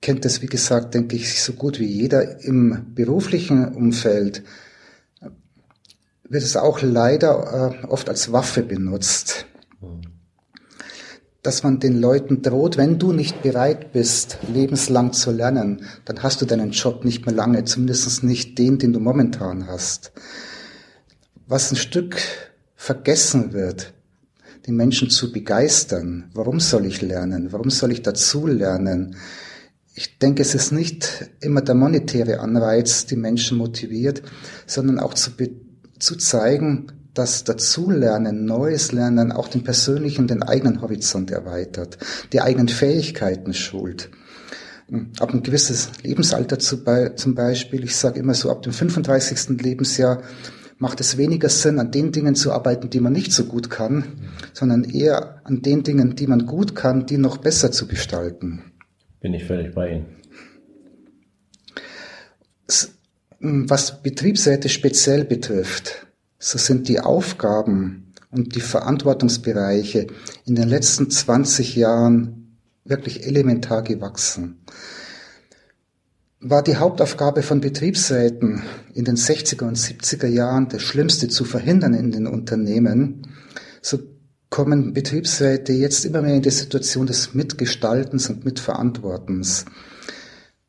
kennt 0.00 0.24
das, 0.24 0.42
wie 0.42 0.46
gesagt, 0.46 0.94
denke 0.94 1.16
ich, 1.16 1.42
so 1.42 1.54
gut 1.54 1.80
wie 1.80 1.86
jeder. 1.86 2.44
Im 2.44 2.94
beruflichen 2.94 3.74
Umfeld 3.74 4.44
wird 6.28 6.42
es 6.42 6.56
auch 6.56 6.82
leider 6.82 7.82
äh, 7.82 7.86
oft 7.86 8.08
als 8.08 8.30
Waffe 8.30 8.62
benutzt. 8.62 9.46
Dass 11.42 11.62
man 11.62 11.80
den 11.80 12.00
Leuten 12.00 12.42
droht, 12.42 12.76
wenn 12.76 12.98
du 12.98 13.12
nicht 13.12 13.42
bereit 13.42 13.92
bist, 13.92 14.38
lebenslang 14.52 15.12
zu 15.12 15.30
lernen, 15.30 15.84
dann 16.04 16.22
hast 16.22 16.40
du 16.40 16.46
deinen 16.46 16.70
Job 16.70 17.04
nicht 17.04 17.26
mehr 17.26 17.34
lange, 17.34 17.64
zumindest 17.64 18.22
nicht 18.22 18.56
den, 18.58 18.78
den 18.78 18.92
du 18.92 19.00
momentan 19.00 19.66
hast 19.66 20.12
was 21.46 21.70
ein 21.70 21.76
Stück 21.76 22.16
vergessen 22.76 23.52
wird, 23.52 23.92
die 24.66 24.72
Menschen 24.72 25.10
zu 25.10 25.32
begeistern. 25.32 26.30
Warum 26.34 26.60
soll 26.60 26.86
ich 26.86 27.02
lernen? 27.02 27.52
Warum 27.52 27.70
soll 27.70 27.92
ich 27.92 28.02
dazu 28.02 28.46
lernen? 28.46 29.16
Ich 29.94 30.18
denke, 30.18 30.42
es 30.42 30.54
ist 30.54 30.72
nicht 30.72 31.30
immer 31.40 31.60
der 31.60 31.74
monetäre 31.74 32.40
Anreiz, 32.40 33.06
die 33.06 33.16
Menschen 33.16 33.58
motiviert, 33.58 34.22
sondern 34.66 34.98
auch 34.98 35.14
zu, 35.14 35.30
zu 35.98 36.16
zeigen, 36.16 36.88
dass 37.12 37.44
Dazulernen, 37.44 38.44
Neues 38.44 38.90
Lernen 38.90 39.30
auch 39.30 39.46
den 39.46 39.62
persönlichen, 39.62 40.26
den 40.26 40.42
eigenen 40.42 40.80
Horizont 40.80 41.30
erweitert, 41.30 41.98
die 42.32 42.40
eigenen 42.40 42.68
Fähigkeiten 42.68 43.54
schult. 43.54 44.10
Ab 45.20 45.32
ein 45.32 45.42
gewisses 45.42 45.90
Lebensalter 46.02 46.58
zum 46.58 47.34
Beispiel, 47.34 47.84
ich 47.84 47.96
sage 47.96 48.18
immer 48.18 48.34
so, 48.34 48.50
ab 48.50 48.62
dem 48.62 48.72
35. 48.72 49.60
Lebensjahr 49.60 50.22
macht 50.78 51.00
es 51.00 51.16
weniger 51.16 51.48
Sinn, 51.48 51.78
an 51.78 51.90
den 51.90 52.12
Dingen 52.12 52.34
zu 52.34 52.52
arbeiten, 52.52 52.90
die 52.90 53.00
man 53.00 53.12
nicht 53.12 53.32
so 53.32 53.44
gut 53.44 53.70
kann, 53.70 54.04
sondern 54.52 54.84
eher 54.84 55.40
an 55.44 55.62
den 55.62 55.82
Dingen, 55.82 56.16
die 56.16 56.26
man 56.26 56.46
gut 56.46 56.74
kann, 56.74 57.06
die 57.06 57.18
noch 57.18 57.38
besser 57.38 57.72
zu 57.72 57.86
gestalten. 57.86 58.72
Bin 59.20 59.34
ich 59.34 59.44
völlig 59.44 59.74
bei 59.74 59.90
Ihnen. 59.90 60.06
Was 63.38 64.02
Betriebsräte 64.02 64.68
speziell 64.68 65.24
betrifft, 65.24 66.06
so 66.38 66.58
sind 66.58 66.88
die 66.88 67.00
Aufgaben 67.00 68.12
und 68.30 68.54
die 68.54 68.60
Verantwortungsbereiche 68.60 70.06
in 70.46 70.54
den 70.54 70.68
letzten 70.68 71.10
20 71.10 71.76
Jahren 71.76 72.58
wirklich 72.84 73.26
elementar 73.26 73.82
gewachsen 73.82 74.60
war 76.46 76.62
die 76.62 76.76
Hauptaufgabe 76.76 77.42
von 77.42 77.60
Betriebsräten 77.60 78.62
in 78.92 79.06
den 79.06 79.16
60er 79.16 79.64
und 79.64 79.78
70er 79.78 80.26
Jahren, 80.26 80.68
das 80.68 80.82
Schlimmste 80.82 81.28
zu 81.28 81.44
verhindern 81.44 81.94
in 81.94 82.12
den 82.12 82.26
Unternehmen, 82.26 83.26
so 83.80 83.98
kommen 84.50 84.92
Betriebsräte 84.92 85.72
jetzt 85.72 86.04
immer 86.04 86.20
mehr 86.20 86.36
in 86.36 86.42
die 86.42 86.50
Situation 86.50 87.06
des 87.06 87.34
Mitgestaltens 87.34 88.28
und 88.28 88.44
Mitverantwortens. 88.44 89.64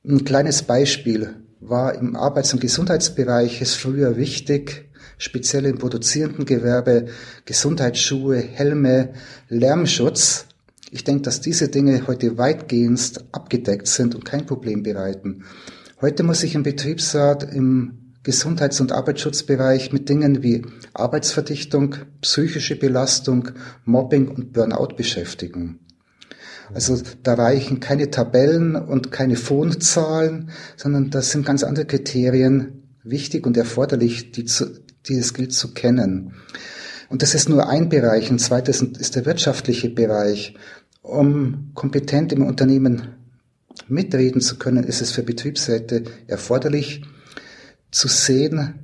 Ein 0.08 0.24
kleines 0.24 0.64
Beispiel 0.64 1.36
war 1.60 1.94
im 1.94 2.16
Arbeits- 2.16 2.54
und 2.54 2.62
Gesundheitsbereich 2.62 3.62
es 3.62 3.76
früher 3.76 4.16
wichtig, 4.16 4.90
speziell 5.18 5.66
im 5.66 5.78
produzierenden 5.78 6.46
Gewerbe, 6.46 7.08
Gesundheitsschuhe, 7.46 8.38
Helme, 8.38 9.14
Lärmschutz 9.50 10.48
ich 10.96 11.04
denke, 11.04 11.24
dass 11.24 11.42
diese 11.42 11.68
Dinge 11.68 12.08
heute 12.08 12.38
weitgehend 12.38 13.26
abgedeckt 13.34 13.88
sind 13.88 14.16
und 14.16 14.24
kein 14.24 14.46
Problem 14.46 14.82
bereiten. 14.82 15.44
Heute 16.00 16.24
muss 16.24 16.40
sich 16.40 16.56
ein 16.56 16.64
Betriebsrat 16.64 17.44
im 17.54 18.14
Gesundheits- 18.24 18.80
und 18.80 18.94
Arbeitsschutzbereich 18.94 19.92
mit 19.92 20.08
Dingen 20.08 20.42
wie 20.42 20.66
Arbeitsverdichtung, 20.94 21.96
psychische 22.22 22.78
Belastung, 22.78 23.50
Mobbing 23.84 24.30
und 24.30 24.54
Burnout 24.54 24.96
beschäftigen. 24.96 25.80
Also 26.74 27.02
da 27.24 27.34
reichen 27.34 27.82
keine 27.82 28.10
Tabellen 28.10 28.78
und 28.78 29.12
keine 29.12 29.36
Phonzahlen, 29.36 30.50
sondern 30.78 31.10
das 31.10 31.30
sind 31.30 31.46
ganz 31.46 31.66
andere 31.66 31.88
Kriterien 31.88 32.84
wichtig 33.04 33.46
und 33.46 33.58
erforderlich, 33.58 34.32
die, 34.32 34.46
zu, 34.46 34.80
die 35.08 35.18
es 35.18 35.34
gilt 35.34 35.52
zu 35.52 35.74
kennen. 35.74 36.36
Und 37.10 37.22
das 37.22 37.36
ist 37.36 37.50
nur 37.50 37.70
ein 37.70 37.90
Bereich. 37.90 38.30
Ein 38.32 38.40
zweites 38.40 38.82
ist 38.82 39.16
der 39.16 39.26
wirtschaftliche 39.26 39.90
Bereich. 39.90 40.56
Um 41.06 41.70
kompetent 41.76 42.34
im 42.34 42.44
Unternehmen 42.44 43.10
mitreden 43.88 44.42
zu 44.42 44.58
können, 44.58 44.84
ist 44.84 45.02
es 45.02 45.12
für 45.12 45.22
Betriebsräte 45.22 46.04
erforderlich 46.26 47.04
zu 47.92 48.08
sehen, 48.08 48.80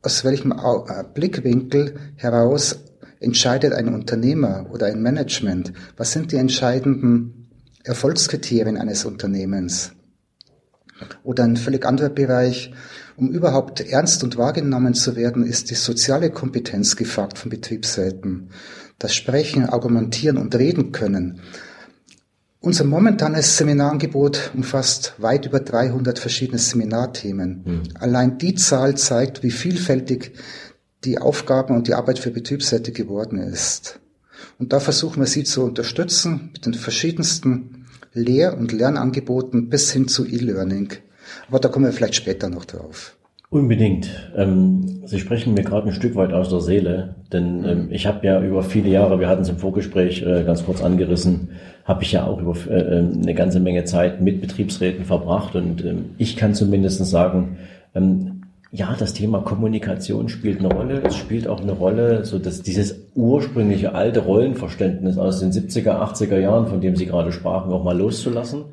aus 0.00 0.24
welchem 0.24 0.52
äh, 0.52 1.04
Blickwinkel 1.12 1.96
heraus 2.16 2.80
entscheidet 3.20 3.74
ein 3.74 3.94
Unternehmer 3.94 4.66
oder 4.72 4.86
ein 4.86 5.02
Management. 5.02 5.74
Was 5.98 6.12
sind 6.12 6.32
die 6.32 6.36
entscheidenden 6.36 7.50
Erfolgskriterien 7.84 8.78
eines 8.78 9.04
Unternehmens? 9.04 9.92
Oder 11.22 11.44
ein 11.44 11.58
völlig 11.58 11.84
anderer 11.84 12.08
Bereich, 12.08 12.72
um 13.16 13.30
überhaupt 13.30 13.80
ernst 13.82 14.24
und 14.24 14.38
wahrgenommen 14.38 14.94
zu 14.94 15.16
werden, 15.16 15.44
ist 15.44 15.70
die 15.70 15.74
soziale 15.74 16.30
Kompetenz 16.30 16.96
gefragt 16.96 17.36
von 17.36 17.50
Betriebsräten 17.50 18.48
das 19.02 19.14
Sprechen, 19.14 19.66
Argumentieren 19.66 20.38
und 20.38 20.54
Reden 20.54 20.92
können. 20.92 21.40
Unser 22.60 22.84
momentanes 22.84 23.56
Seminarangebot 23.56 24.52
umfasst 24.54 25.14
weit 25.18 25.46
über 25.46 25.58
300 25.58 26.18
verschiedene 26.18 26.58
Seminarthemen. 26.58 27.62
Mhm. 27.64 27.82
Allein 27.98 28.38
die 28.38 28.54
Zahl 28.54 28.96
zeigt, 28.96 29.42
wie 29.42 29.50
vielfältig 29.50 30.32
die 31.04 31.18
Aufgaben 31.18 31.74
und 31.74 31.88
die 31.88 31.94
Arbeit 31.94 32.20
für 32.20 32.30
Betriebsräte 32.30 32.92
geworden 32.92 33.38
ist. 33.38 33.98
Und 34.58 34.72
da 34.72 34.78
versuchen 34.78 35.20
wir 35.20 35.26
sie 35.26 35.42
zu 35.42 35.64
unterstützen 35.64 36.50
mit 36.52 36.64
den 36.64 36.74
verschiedensten 36.74 37.86
Lehr- 38.12 38.56
und 38.56 38.70
Lernangeboten 38.70 39.68
bis 39.68 39.90
hin 39.90 40.06
zu 40.06 40.24
E-Learning. 40.24 40.92
Aber 41.48 41.58
da 41.58 41.68
kommen 41.68 41.86
wir 41.86 41.92
vielleicht 41.92 42.14
später 42.14 42.48
noch 42.48 42.64
drauf. 42.64 43.16
Unbedingt. 43.52 44.08
Ähm, 44.34 45.02
Sie 45.04 45.18
sprechen 45.18 45.52
mir 45.52 45.62
gerade 45.62 45.88
ein 45.88 45.92
Stück 45.92 46.16
weit 46.16 46.32
aus 46.32 46.48
der 46.48 46.60
Seele, 46.60 47.16
denn 47.30 47.62
ähm, 47.66 47.88
ich 47.90 48.06
habe 48.06 48.26
ja 48.26 48.40
über 48.40 48.62
viele 48.62 48.88
Jahre, 48.88 49.20
wir 49.20 49.28
hatten 49.28 49.42
es 49.42 49.50
im 49.50 49.58
Vorgespräch 49.58 50.22
äh, 50.22 50.42
ganz 50.44 50.64
kurz 50.64 50.82
angerissen, 50.82 51.50
habe 51.84 52.02
ich 52.02 52.12
ja 52.12 52.24
auch 52.24 52.40
über 52.40 52.56
äh, 52.70 52.98
ähm, 52.98 53.20
eine 53.20 53.34
ganze 53.34 53.60
Menge 53.60 53.84
Zeit 53.84 54.22
mit 54.22 54.40
Betriebsräten 54.40 55.04
verbracht 55.04 55.54
und 55.54 55.84
ähm, 55.84 56.14
ich 56.16 56.36
kann 56.36 56.54
zumindest 56.54 57.04
sagen, 57.04 57.58
ähm, 57.94 58.40
ja, 58.70 58.96
das 58.98 59.12
Thema 59.12 59.40
Kommunikation 59.42 60.30
spielt 60.30 60.60
eine 60.60 60.72
Rolle. 60.72 61.02
Es 61.04 61.14
spielt 61.14 61.46
auch 61.46 61.60
eine 61.60 61.72
Rolle, 61.72 62.24
so 62.24 62.38
dass 62.38 62.62
dieses 62.62 63.10
ursprüngliche 63.14 63.94
alte 63.94 64.20
Rollenverständnis 64.20 65.18
aus 65.18 65.40
den 65.40 65.52
70er, 65.52 66.00
80er 66.00 66.38
Jahren, 66.38 66.68
von 66.68 66.80
dem 66.80 66.96
Sie 66.96 67.04
gerade 67.04 67.32
sprachen, 67.32 67.70
auch 67.70 67.84
mal 67.84 67.98
loszulassen. 67.98 68.64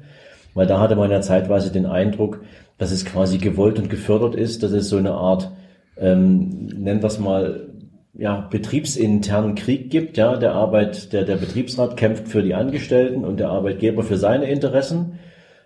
Weil 0.53 0.67
da 0.67 0.79
hatte 0.79 0.95
man 0.95 1.11
ja 1.11 1.19
zeitweise 1.19 1.69
den 1.69 1.85
Eindruck, 1.85 2.39
dass 2.79 2.91
es 2.91 3.05
quasi 3.05 3.37
gewollt 3.37 3.77
und 3.77 3.89
gefördert 3.89 4.33
ist, 4.33 4.63
dass 4.63 4.71
es 4.71 4.89
so 4.89 4.97
eine 4.97 5.11
Art, 5.11 5.51
ähm, 5.97 6.65
nennen 6.75 7.01
wir 7.01 7.07
es 7.07 7.19
mal, 7.19 7.67
ja, 8.13 8.47
betriebsinternen 8.49 9.53
Krieg 9.53 9.91
gibt, 9.91 10.17
ja, 10.17 10.35
der 10.37 10.53
Arbeit, 10.53 11.13
der, 11.13 11.25
der 11.25 11.35
Betriebsrat 11.35 11.95
kämpft 11.97 12.27
für 12.27 12.41
die 12.41 12.55
Angestellten 12.55 13.23
und 13.23 13.39
der 13.39 13.49
Arbeitgeber 13.49 14.01
für 14.01 14.17
seine 14.17 14.49
Interessen. 14.49 15.19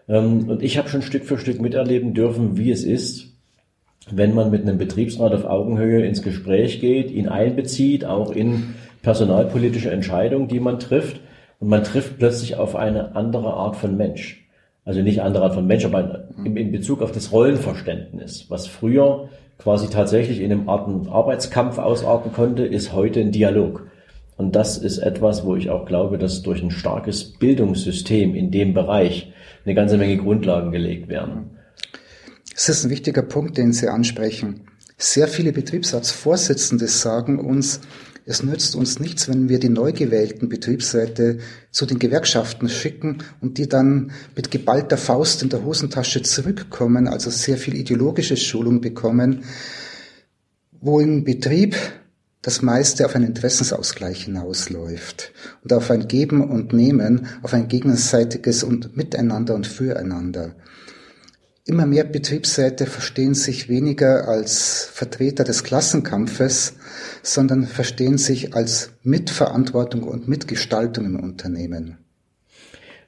Ähm, 0.10 0.50
und 0.50 0.64
ich 0.64 0.78
habe 0.78 0.90
schon 0.90 1.04
Stück 1.04 1.24
für 1.24 1.38
Stück 1.38 1.62
miterleben 1.62 2.14
dürfen, 2.14 2.58
wie 2.58 2.72
es 2.72 2.84
ist, 2.84 3.38
wenn 4.12 4.34
man 4.34 4.52
mit 4.52 4.64
einem 4.64 4.78
Betriebsrat 4.78 5.34
auf 5.34 5.46
Augenhöhe 5.46 6.06
ins 6.06 6.24
Gespräch 6.24 6.82
geht, 6.82 7.12
ihn 7.12 7.30
einbezieht, 7.30 8.06
auch 8.06 8.32
in 8.32 8.74
personalpolitische 9.04 9.92
Entscheidungen, 9.92 10.48
die 10.48 10.60
man 10.60 10.80
trifft, 10.80 11.22
und 11.60 11.70
man 11.70 11.84
trifft 11.84 12.18
plötzlich 12.18 12.58
auf 12.58 12.76
eine 12.76 13.16
andere 13.16 13.54
Art 13.54 13.78
von 13.78 13.96
Mensch. 13.96 14.43
Also 14.86 15.02
nicht 15.02 15.22
andere 15.22 15.46
Art 15.46 15.54
von 15.54 15.66
Mensch, 15.66 15.86
aber 15.86 16.28
in, 16.44 16.58
in 16.58 16.72
Bezug 16.72 17.02
auf 17.02 17.12
das 17.12 17.32
Rollenverständnis. 17.32 18.46
Was 18.50 18.68
früher 18.68 19.30
quasi 19.58 19.88
tatsächlich 19.88 20.42
in 20.42 20.52
einem 20.52 20.68
Art 20.68 20.90
Arbeitskampf 21.10 21.78
ausarten 21.78 22.34
konnte, 22.34 22.66
ist 22.66 22.94
heute 22.94 23.22
ein 23.22 23.32
Dialog. 23.32 23.88
Und 24.36 24.56
das 24.56 24.78
ist 24.78 24.98
etwas, 24.98 25.46
wo 25.46 25.56
ich 25.56 25.70
auch 25.70 25.86
glaube, 25.86 26.18
dass 26.18 26.42
durch 26.42 26.62
ein 26.62 26.72
starkes 26.72 27.24
Bildungssystem 27.24 28.36
in 28.36 28.52
dem 28.52 28.74
Bereich 28.74 29.32
eine 29.64 29.76
ganze 29.76 29.98
Menge 29.98 30.18
Grundlagen 30.18 30.72
gelegt 30.72 31.08
werden. 31.08 31.52
Es 32.56 32.68
ist 32.68 32.84
ein 32.84 32.90
wichtiger 32.90 33.22
Punkt, 33.22 33.58
den 33.58 33.72
Sie 33.72 33.88
ansprechen. 33.88 34.68
Sehr 34.98 35.28
viele 35.28 35.54
Betriebsratsvorsitzende 35.54 36.88
sagen 36.88 37.40
uns, 37.40 37.82
es 38.26 38.44
nützt 38.44 38.76
uns 38.76 39.00
nichts, 39.00 39.28
wenn 39.28 39.50
wir 39.50 39.60
die 39.60 39.70
neu 39.70 39.92
gewählten 39.92 40.48
Betriebsräte 40.48 41.40
zu 41.72 41.86
den 41.86 42.00
Gewerkschaften 42.00 42.70
schicken 42.70 43.18
und 43.42 43.58
die 43.58 43.68
dann 43.68 44.12
mit 44.36 44.50
geballter 44.50 44.98
Faust 44.98 45.44
in 45.44 45.50
der 45.50 45.64
Hosentasche 45.64 46.22
zurückkommen, 46.22 47.08
also 47.08 47.30
sehr 47.30 47.58
viel 47.58 47.76
ideologische 47.76 48.38
Schulung 48.38 48.80
bekommen, 48.80 49.44
wo 50.80 51.00
im 51.00 51.24
Betrieb 51.24 51.76
das 52.42 52.62
meiste 52.62 53.06
auf 53.06 53.16
einen 53.16 53.28
Interessensausgleich 53.28 54.26
hinausläuft 54.26 55.32
und 55.64 55.74
auf 55.74 55.90
ein 55.92 56.08
Geben 56.08 56.50
und 56.50 56.74
Nehmen, 56.74 57.28
auf 57.42 57.54
ein 57.54 57.68
gegenseitiges 57.68 58.64
und 58.64 58.96
Miteinander 58.98 59.56
und 59.56 59.66
Füreinander. 59.66 60.56
Immer 61.66 61.86
mehr 61.86 62.04
Betriebsräte 62.04 62.86
verstehen 62.86 63.36
sich 63.36 63.70
weniger 63.70 64.28
als 64.28 64.84
Vertreter 64.92 65.46
des 65.46 65.64
Klassenkampfes, 65.64 66.78
sondern 67.22 67.64
verstehen 67.64 68.18
sich 68.18 68.54
als 68.54 68.92
Mitverantwortung 69.04 70.04
und 70.04 70.28
Mitgestaltung 70.28 71.06
im 71.06 71.20
Unternehmen. 71.22 72.00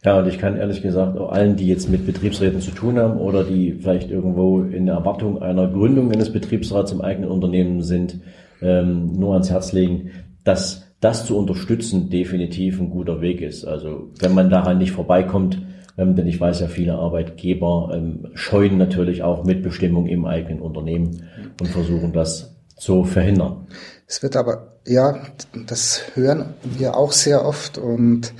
Ja, 0.05 0.19
und 0.19 0.27
ich 0.27 0.38
kann 0.38 0.55
ehrlich 0.55 0.81
gesagt 0.81 1.17
auch 1.17 1.33
allen, 1.33 1.57
die 1.57 1.67
jetzt 1.67 1.89
mit 1.89 2.05
Betriebsräten 2.05 2.62
zu 2.62 2.71
tun 2.71 2.97
haben 2.97 3.19
oder 3.19 3.43
die 3.43 3.74
vielleicht 3.74 4.09
irgendwo 4.09 4.62
in 4.62 4.88
Erwartung 4.88 5.41
einer 5.41 5.67
Gründung 5.67 6.13
eines 6.13 6.31
Betriebsrats 6.31 6.93
im 6.93 7.01
eigenen 7.01 7.31
Unternehmen 7.31 7.81
sind, 7.81 8.21
ähm, 8.62 9.19
nur 9.19 9.33
ans 9.33 9.50
Herz 9.50 9.74
legen, 9.74 10.12
dass 10.45 10.93
das 11.01 11.25
zu 11.25 11.38
unterstützen 11.38 12.09
definitiv 12.09 12.79
ein 12.79 12.89
guter 12.89 13.19
Weg 13.19 13.41
ist. 13.41 13.65
Also 13.65 14.12
wenn 14.19 14.33
man 14.33 14.50
daran 14.50 14.77
nicht 14.77 14.93
vorbeikommt, 14.93 15.57
ähm, 15.97 16.15
denn 16.15 16.27
ich 16.27 16.39
weiß 16.39 16.59
ja, 16.59 16.67
viele 16.67 16.95
Arbeitgeber 16.95 17.91
ähm, 17.93 18.27
scheuen 18.33 18.77
natürlich 18.77 19.23
auch 19.23 19.45
Mitbestimmung 19.45 20.07
im 20.07 20.25
eigenen 20.25 20.61
Unternehmen 20.61 21.23
und 21.59 21.67
versuchen 21.67 22.13
das 22.13 22.55
zu 22.77 23.05
verhindern. 23.05 23.67
Es 24.07 24.21
wird 24.21 24.35
aber, 24.35 24.79
ja, 24.85 25.23
das 25.67 26.01
hören 26.13 26.53
wir 26.63 26.97
auch 26.97 27.11
sehr 27.11 27.45
oft 27.45 27.77
und 27.77 28.33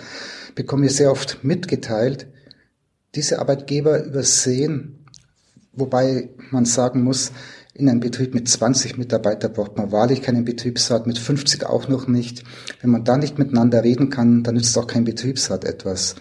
bekommen 0.54 0.84
wir 0.84 0.90
sehr 0.90 1.12
oft 1.12 1.44
mitgeteilt. 1.44 2.28
Diese 3.16 3.40
Arbeitgeber 3.40 4.04
übersehen, 4.04 5.06
wobei 5.72 6.30
man 6.52 6.66
sagen 6.66 7.04
muss, 7.04 7.32
in 7.74 7.90
einem 7.90 8.00
Betrieb 8.00 8.34
mit 8.34 8.48
20 8.48 8.98
Mitarbeitern 8.98 9.52
braucht 9.52 9.78
man 9.78 9.92
wahrlich 9.92 10.22
keinen 10.22 10.46
Betriebsrat, 10.46 11.08
mit 11.08 11.18
50 11.18 11.66
auch 11.66 11.90
noch 11.90 12.08
nicht. 12.08 12.44
Wenn 12.82 12.90
man 12.90 13.04
da 13.04 13.18
nicht 13.18 13.38
miteinander 13.38 13.84
reden 13.84 14.10
kann, 14.10 14.44
dann 14.44 14.56
nützt 14.56 14.78
auch 14.78 14.88
kein 14.88 15.04
Betriebsrat 15.04 15.66
etwas. 15.66 16.16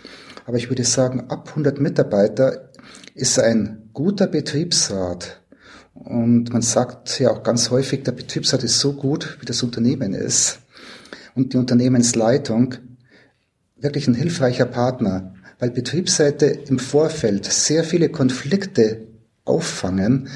Aber 0.46 0.56
ich 0.56 0.68
würde 0.68 0.84
sagen, 0.84 1.30
ab 1.30 1.48
100 1.50 1.80
Mitarbeiter 1.80 2.70
ist 3.14 3.38
ein 3.38 3.90
guter 3.92 4.26
Betriebsrat. 4.26 5.40
Und 5.94 6.52
man 6.52 6.62
sagt 6.62 7.18
ja 7.20 7.30
auch 7.30 7.42
ganz 7.42 7.70
häufig, 7.70 8.02
der 8.02 8.12
Betriebsrat 8.12 8.64
ist 8.64 8.80
so 8.80 8.92
gut, 8.92 9.38
wie 9.40 9.46
das 9.46 9.62
Unternehmen 9.62 10.12
ist. 10.12 10.60
Und 11.34 11.52
die 11.52 11.56
Unternehmensleitung 11.56 12.74
wirklich 13.76 14.08
ein 14.08 14.14
hilfreicher 14.14 14.66
Partner, 14.66 15.34
weil 15.58 15.70
Betriebsräte 15.70 16.46
im 16.46 16.78
Vorfeld 16.78 17.44
sehr 17.44 17.84
viele 17.84 18.08
Konflikte 18.08 19.06
auffangen, 19.44 20.28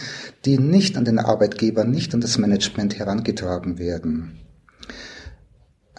die 0.44 0.58
nicht 0.58 0.96
an 0.96 1.04
den 1.04 1.18
Arbeitgeber, 1.18 1.84
nicht 1.84 2.14
an 2.14 2.20
das 2.20 2.38
Management 2.38 2.98
herangetragen 2.98 3.78
werden. 3.78 4.38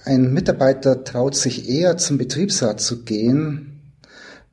Ein 0.05 0.31
Mitarbeiter 0.33 1.03
traut 1.03 1.35
sich 1.35 1.67
eher 1.69 1.97
zum 1.97 2.17
Betriebsrat 2.17 2.79
zu 2.79 3.03
gehen, 3.03 3.78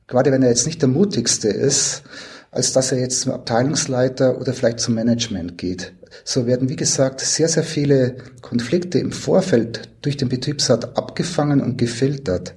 gerade 0.07 0.31
wenn 0.31 0.41
er 0.41 0.49
jetzt 0.49 0.65
nicht 0.65 0.81
der 0.81 0.89
mutigste 0.89 1.49
ist, 1.49 2.03
als 2.51 2.71
dass 2.71 2.91
er 2.91 2.99
jetzt 2.99 3.21
zum 3.21 3.33
Abteilungsleiter 3.33 4.39
oder 4.39 4.53
vielleicht 4.53 4.79
zum 4.79 4.95
Management 4.95 5.57
geht. 5.57 5.93
So 6.23 6.47
werden, 6.47 6.69
wie 6.69 6.75
gesagt, 6.75 7.19
sehr, 7.19 7.49
sehr 7.49 7.63
viele 7.63 8.15
Konflikte 8.41 8.99
im 8.99 9.11
Vorfeld 9.11 9.89
durch 10.01 10.17
den 10.17 10.29
Betriebsrat 10.29 10.97
abgefangen 10.97 11.61
und 11.61 11.77
gefiltert. 11.77 12.55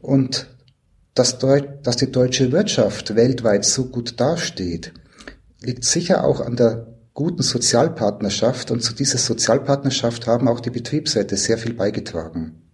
Und 0.00 0.48
dass, 1.14 1.38
dass 1.38 1.96
die 1.96 2.12
deutsche 2.12 2.52
Wirtschaft 2.52 3.14
weltweit 3.14 3.64
so 3.64 3.86
gut 3.86 4.20
dasteht, 4.20 4.92
liegt 5.62 5.84
sicher 5.84 6.24
auch 6.24 6.40
an 6.40 6.56
der 6.56 6.86
guten 7.14 7.42
Sozialpartnerschaft 7.42 8.70
und 8.70 8.82
zu 8.82 8.92
dieser 8.92 9.16
Sozialpartnerschaft 9.16 10.26
haben 10.26 10.48
auch 10.48 10.60
die 10.60 10.70
Betriebsräte 10.70 11.36
sehr 11.36 11.56
viel 11.56 11.72
beigetragen. 11.72 12.65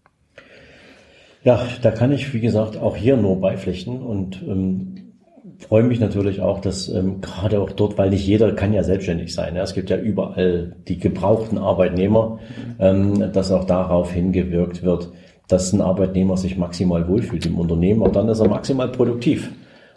Ja, 1.45 1.67
da 1.83 1.91
kann 1.91 2.13
ich, 2.13 2.33
wie 2.35 2.41
gesagt, 2.41 2.77
auch 2.77 2.97
hier 2.97 3.17
nur 3.17 3.41
beipflichten 3.41 4.01
und 4.01 4.43
ähm, 4.43 5.13
freue 5.59 5.83
mich 5.83 5.99
natürlich 5.99 6.41
auch, 6.41 6.61
dass 6.61 6.89
ähm, 6.89 7.21
gerade 7.21 7.61
auch 7.61 7.71
dort, 7.73 7.99
weil 7.99 8.11
nicht 8.11 8.27
jeder 8.27 8.53
kann 8.53 8.73
ja 8.73 8.83
selbstständig 8.83 9.35
sein. 9.35 9.57
Ja, 9.57 9.63
es 9.63 9.75
gibt 9.75 9.91
ja 9.91 9.97
überall 9.97 10.77
die 10.89 10.99
gebrauchten 10.99 11.59
Arbeitnehmer, 11.59 12.39
ähm, 12.79 13.33
dass 13.33 13.51
auch 13.51 13.65
darauf 13.65 14.13
hingewirkt 14.13 14.83
wird, 14.83 15.11
dass 15.49 15.73
ein 15.73 15.81
Arbeitnehmer 15.81 16.37
sich 16.37 16.57
maximal 16.57 17.09
wohlfühlt 17.09 17.45
im 17.47 17.59
Unternehmen 17.59 18.03
und 18.03 18.15
dann 18.15 18.29
ist 18.29 18.41
er 18.41 18.49
maximal 18.49 18.89
produktiv. 18.89 19.51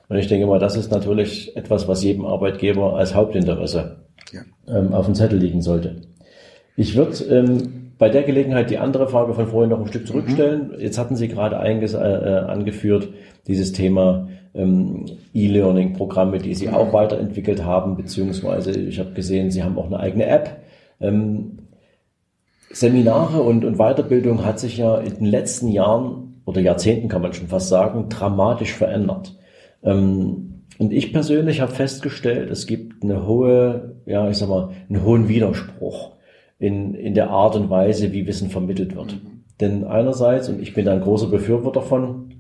Und 0.07 0.17
ich 0.17 0.27
denke 0.27 0.47
mal, 0.47 0.59
das 0.59 0.75
ist 0.75 0.91
natürlich 0.91 1.55
etwas, 1.55 1.87
was 1.87 2.03
jedem 2.03 2.25
Arbeitgeber 2.25 2.95
als 2.95 3.15
Hauptinteresse 3.15 3.97
ja. 4.31 4.41
ähm, 4.67 4.93
auf 4.93 5.05
dem 5.05 5.15
Zettel 5.15 5.39
liegen 5.39 5.61
sollte. 5.61 6.01
Ich 6.75 6.95
würde 6.95 7.23
ähm, 7.25 7.84
bei 7.97 8.09
der 8.09 8.23
Gelegenheit 8.23 8.69
die 8.69 8.77
andere 8.77 9.07
Frage 9.07 9.33
von 9.33 9.47
vorhin 9.47 9.69
noch 9.69 9.79
ein 9.79 9.87
Stück 9.87 10.07
zurückstellen. 10.07 10.71
Mhm. 10.73 10.79
Jetzt 10.79 10.97
hatten 10.97 11.15
Sie 11.15 11.27
gerade 11.27 11.55
äh, 11.55 11.79
äh, 11.83 12.39
angeführt, 12.45 13.09
dieses 13.47 13.71
Thema 13.71 14.27
ähm, 14.53 15.05
E-Learning-Programme, 15.33 16.39
die 16.39 16.55
Sie 16.55 16.69
auch 16.69 16.93
weiterentwickelt 16.93 17.63
haben, 17.63 17.95
beziehungsweise 17.95 18.71
ich 18.71 18.99
habe 18.99 19.11
gesehen, 19.11 19.51
Sie 19.51 19.63
haben 19.63 19.77
auch 19.77 19.87
eine 19.87 19.99
eigene 19.99 20.25
App. 20.27 20.61
Ähm, 20.99 21.59
Seminare 22.69 23.41
und, 23.41 23.63
und 23.63 23.77
Weiterbildung 23.77 24.45
hat 24.45 24.59
sich 24.59 24.77
ja 24.77 24.97
in 24.97 25.15
den 25.15 25.25
letzten 25.25 25.69
Jahren 25.69 26.41
oder 26.45 26.61
Jahrzehnten 26.61 27.07
kann 27.07 27.21
man 27.21 27.33
schon 27.33 27.47
fast 27.47 27.69
sagen, 27.69 28.09
dramatisch 28.09 28.73
verändert. 28.73 29.37
Ähm, 29.83 30.63
und 30.77 30.91
ich 30.91 31.13
persönlich 31.13 31.61
habe 31.61 31.71
festgestellt, 31.71 32.51
es 32.51 32.67
gibt 32.67 33.03
eine 33.03 33.25
hohe, 33.25 33.95
ja, 34.05 34.29
ich 34.29 34.37
sag 34.37 34.49
mal, 34.49 34.71
einen 34.89 35.03
hohen 35.03 35.29
Widerspruch 35.29 36.14
in, 36.59 36.93
in 36.93 37.13
der 37.13 37.29
Art 37.29 37.55
und 37.55 37.69
Weise, 37.69 38.11
wie 38.13 38.27
Wissen 38.27 38.49
vermittelt 38.49 38.95
wird. 38.95 39.13
Mhm. 39.13 39.43
Denn 39.59 39.83
einerseits, 39.85 40.49
und 40.49 40.61
ich 40.61 40.73
bin 40.73 40.87
ein 40.87 41.01
großer 41.01 41.27
Befürworter 41.27 41.81
von, 41.81 42.33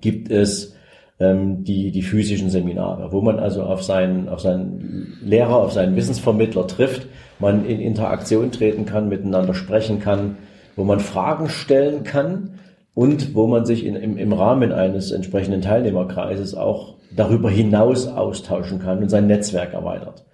gibt 0.00 0.30
es 0.30 0.74
ähm, 1.20 1.64
die, 1.64 1.92
die 1.92 2.02
physischen 2.02 2.50
Seminare, 2.50 3.12
wo 3.12 3.20
man 3.20 3.38
also 3.38 3.62
auf 3.62 3.82
seinen, 3.82 4.28
auf 4.28 4.40
seinen 4.40 5.16
Lehrer, 5.22 5.56
auf 5.56 5.72
seinen 5.72 5.96
Wissensvermittler 5.96 6.66
trifft, 6.66 7.06
man 7.38 7.64
in 7.64 7.80
Interaktion 7.80 8.50
treten 8.50 8.84
kann, 8.84 9.08
miteinander 9.08 9.54
sprechen 9.54 10.00
kann, 10.00 10.36
wo 10.74 10.84
man 10.84 11.00
Fragen 11.00 11.48
stellen 11.48 12.02
kann 12.02 12.58
und 12.94 13.34
wo 13.34 13.46
man 13.46 13.64
sich 13.64 13.84
in, 13.84 13.94
im, 13.94 14.18
im 14.18 14.32
Rahmen 14.32 14.72
eines 14.72 15.10
entsprechenden 15.10 15.62
Teilnehmerkreises 15.62 16.54
auch 16.54 16.96
darüber 17.14 17.50
hinaus 17.50 18.08
austauschen 18.08 18.80
kann 18.80 18.98
und 18.98 19.08
sein 19.08 19.26
Netzwerk 19.26 19.72
erweitert. 19.72 20.24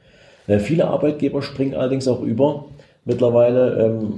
Äh, 0.46 0.58
viele 0.58 0.88
Arbeitgeber 0.88 1.42
springen 1.42 1.74
allerdings 1.74 2.08
auch 2.08 2.22
über 2.22 2.66
mittlerweile 3.04 3.84
ähm, 3.84 4.14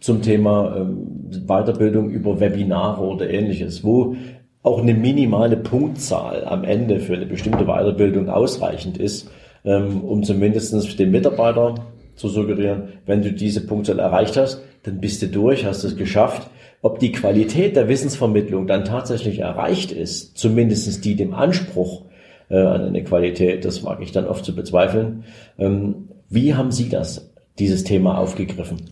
zum 0.00 0.22
Thema 0.22 0.76
ähm, 0.76 1.30
Weiterbildung 1.46 2.10
über 2.10 2.40
Webinare 2.40 3.02
oder 3.02 3.30
ähnliches, 3.30 3.84
wo 3.84 4.16
auch 4.62 4.80
eine 4.80 4.94
minimale 4.94 5.56
Punktzahl 5.56 6.44
am 6.44 6.64
Ende 6.64 7.00
für 7.00 7.14
eine 7.14 7.26
bestimmte 7.26 7.64
Weiterbildung 7.64 8.28
ausreichend 8.28 8.98
ist, 8.98 9.30
ähm, 9.64 10.02
um 10.02 10.22
zumindest 10.22 10.98
dem 10.98 11.10
Mitarbeiter 11.10 11.74
zu 12.14 12.28
suggerieren, 12.28 12.88
wenn 13.06 13.22
du 13.22 13.32
diese 13.32 13.66
Punktzahl 13.66 13.98
erreicht 13.98 14.36
hast, 14.36 14.62
dann 14.84 15.00
bist 15.00 15.22
du 15.22 15.28
durch, 15.28 15.64
hast 15.64 15.84
es 15.84 15.96
geschafft 15.96 16.48
ob 16.82 16.98
die 16.98 17.12
Qualität 17.12 17.76
der 17.76 17.88
Wissensvermittlung 17.88 18.66
dann 18.66 18.84
tatsächlich 18.84 19.38
erreicht 19.38 19.92
ist, 19.92 20.36
zumindest 20.36 21.04
die 21.04 21.14
dem 21.14 21.32
Anspruch 21.32 22.02
äh, 22.50 22.58
an 22.58 22.82
eine 22.82 23.04
Qualität, 23.04 23.64
das 23.64 23.82
mag 23.82 24.02
ich 24.02 24.10
dann 24.10 24.26
oft 24.26 24.44
zu 24.44 24.54
bezweifeln. 24.54 25.24
Ähm, 25.58 26.08
wie 26.28 26.54
haben 26.54 26.72
Sie 26.72 26.88
das, 26.88 27.31
dieses 27.58 27.84
Thema 27.84 28.18
aufgegriffen? 28.18 28.90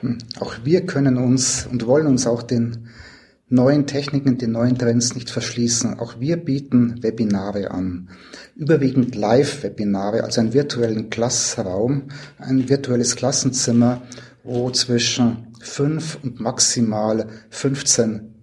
Hm, 0.00 0.18
auch 0.40 0.54
wir 0.64 0.86
können 0.86 1.16
uns 1.16 1.66
und 1.70 1.86
wollen 1.86 2.06
uns 2.06 2.26
auch 2.26 2.42
den 2.42 2.88
neuen 3.48 3.86
Techniken, 3.86 4.38
den 4.38 4.52
neuen 4.52 4.78
Trends 4.78 5.14
nicht 5.14 5.30
verschließen. 5.30 5.98
Auch 5.98 6.18
wir 6.20 6.36
bieten 6.36 7.02
Webinare 7.02 7.70
an. 7.70 8.08
Überwiegend 8.56 9.14
Live-Webinare, 9.14 10.24
also 10.24 10.40
einen 10.40 10.52
virtuellen 10.52 11.10
Klassraum, 11.10 12.04
ein 12.38 12.68
virtuelles 12.68 13.16
Klassenzimmer, 13.16 14.02
wo 14.42 14.70
zwischen 14.70 15.48
fünf 15.60 16.18
und 16.22 16.40
maximal 16.40 17.28
15 17.50 18.34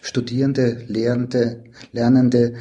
Studierende, 0.00 0.84
Lehrende, 0.86 1.64
Lernende 1.92 2.54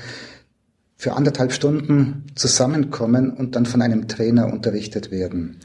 für 0.95 1.13
anderthalb 1.13 1.53
Stunden 1.53 2.23
zusammenkommen 2.35 3.31
und 3.31 3.55
dann 3.55 3.67
von 3.67 3.81
einem 3.81 4.07
Trainer 4.07 4.51
unterrichtet 4.51 5.11
werden. 5.11 5.57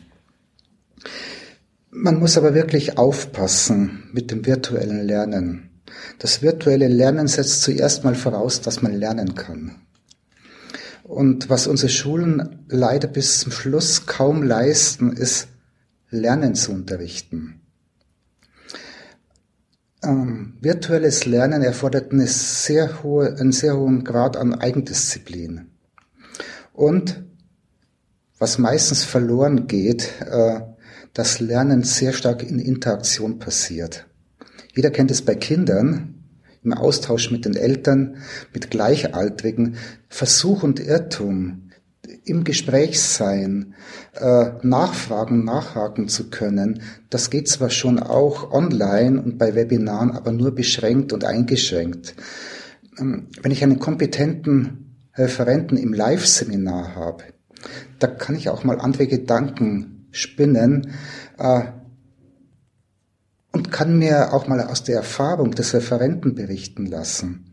Man 1.94 2.18
muss 2.18 2.38
aber 2.38 2.54
wirklich 2.54 2.96
aufpassen 2.96 4.08
mit 4.14 4.30
dem 4.30 4.46
virtuellen 4.46 5.02
Lernen. 5.02 5.68
Das 6.18 6.40
virtuelle 6.40 6.88
Lernen 6.88 7.28
setzt 7.28 7.62
zuerst 7.62 8.02
mal 8.02 8.14
voraus, 8.14 8.62
dass 8.62 8.80
man 8.80 8.94
lernen 8.94 9.34
kann. 9.34 9.76
Und 11.02 11.50
was 11.50 11.66
unsere 11.66 11.90
Schulen 11.90 12.64
leider 12.68 13.08
bis 13.08 13.40
zum 13.40 13.52
Schluss 13.52 14.06
kaum 14.06 14.42
leisten, 14.42 15.12
ist 15.12 15.48
Lernen 16.08 16.54
zu 16.54 16.72
unterrichten. 16.72 17.60
ähm, 20.02 20.54
virtuelles 20.62 21.26
Lernen 21.26 21.62
erfordert 21.62 22.10
eine 22.10 22.26
sehr 22.26 23.02
hohe, 23.02 23.36
einen 23.38 23.52
sehr 23.52 23.76
hohen 23.76 24.02
Grad 24.02 24.38
an 24.38 24.54
Eigendisziplin. 24.54 25.70
Und 26.72 27.22
was 28.38 28.56
meistens 28.56 29.04
verloren 29.04 29.66
geht, 29.66 30.10
äh, 30.22 30.60
dass 31.14 31.40
Lernen 31.40 31.82
sehr 31.82 32.12
stark 32.12 32.42
in 32.42 32.58
Interaktion 32.58 33.38
passiert. 33.38 34.06
Jeder 34.74 34.90
kennt 34.90 35.10
es 35.10 35.22
bei 35.22 35.34
Kindern, 35.34 36.14
im 36.64 36.72
Austausch 36.72 37.30
mit 37.30 37.44
den 37.44 37.54
Eltern, 37.54 38.16
mit 38.54 38.70
Gleichaltrigen, 38.70 39.76
Versuch 40.08 40.62
und 40.62 40.80
Irrtum, 40.80 41.70
im 42.24 42.44
Gespräch 42.44 43.00
sein, 43.00 43.74
äh, 44.14 44.50
nachfragen, 44.62 45.44
nachhaken 45.44 46.08
zu 46.08 46.30
können. 46.30 46.82
Das 47.10 47.30
geht 47.30 47.48
zwar 47.48 47.70
schon 47.70 47.98
auch 47.98 48.52
online 48.52 49.20
und 49.20 49.38
bei 49.38 49.54
Webinaren, 49.54 50.12
aber 50.12 50.32
nur 50.32 50.54
beschränkt 50.54 51.12
und 51.12 51.24
eingeschränkt. 51.24 52.14
Ähm, 52.98 53.28
wenn 53.42 53.52
ich 53.52 53.62
einen 53.62 53.78
kompetenten 53.78 54.96
Referenten 55.14 55.76
im 55.76 55.92
Live-Seminar 55.92 56.94
habe, 56.94 57.24
da 57.98 58.06
kann 58.06 58.36
ich 58.36 58.48
auch 58.48 58.64
mal 58.64 58.80
andere 58.80 59.06
Gedanken 59.06 60.01
spinnen, 60.12 60.92
äh, 61.38 61.64
und 63.52 63.70
kann 63.70 63.98
mir 63.98 64.32
auch 64.32 64.48
mal 64.48 64.60
aus 64.62 64.82
der 64.82 64.96
Erfahrung 64.96 65.50
des 65.52 65.74
Referenten 65.74 66.34
berichten 66.34 66.86
lassen. 66.86 67.52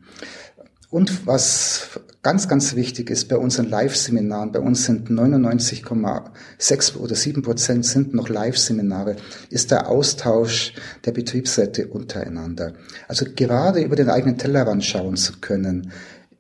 Und 0.89 1.27
was 1.27 1.99
ganz, 2.23 2.47
ganz 2.47 2.75
wichtig 2.75 3.11
ist 3.11 3.29
bei 3.29 3.37
unseren 3.37 3.69
Live-Seminaren, 3.69 4.51
bei 4.51 4.59
uns 4.59 4.85
sind 4.85 5.09
99,6 5.11 6.97
oder 6.97 7.15
7 7.15 7.43
Prozent 7.43 7.85
sind 7.85 8.15
noch 8.15 8.27
Live-Seminare, 8.27 9.17
ist 9.51 9.69
der 9.69 9.87
Austausch 9.87 10.73
der 11.05 11.11
Betriebsräte 11.11 11.87
untereinander. 11.87 12.73
Also 13.07 13.25
gerade 13.35 13.81
über 13.81 13.95
den 13.95 14.09
eigenen 14.09 14.39
Tellerrand 14.39 14.83
schauen 14.83 15.15
zu 15.15 15.39
können, 15.39 15.91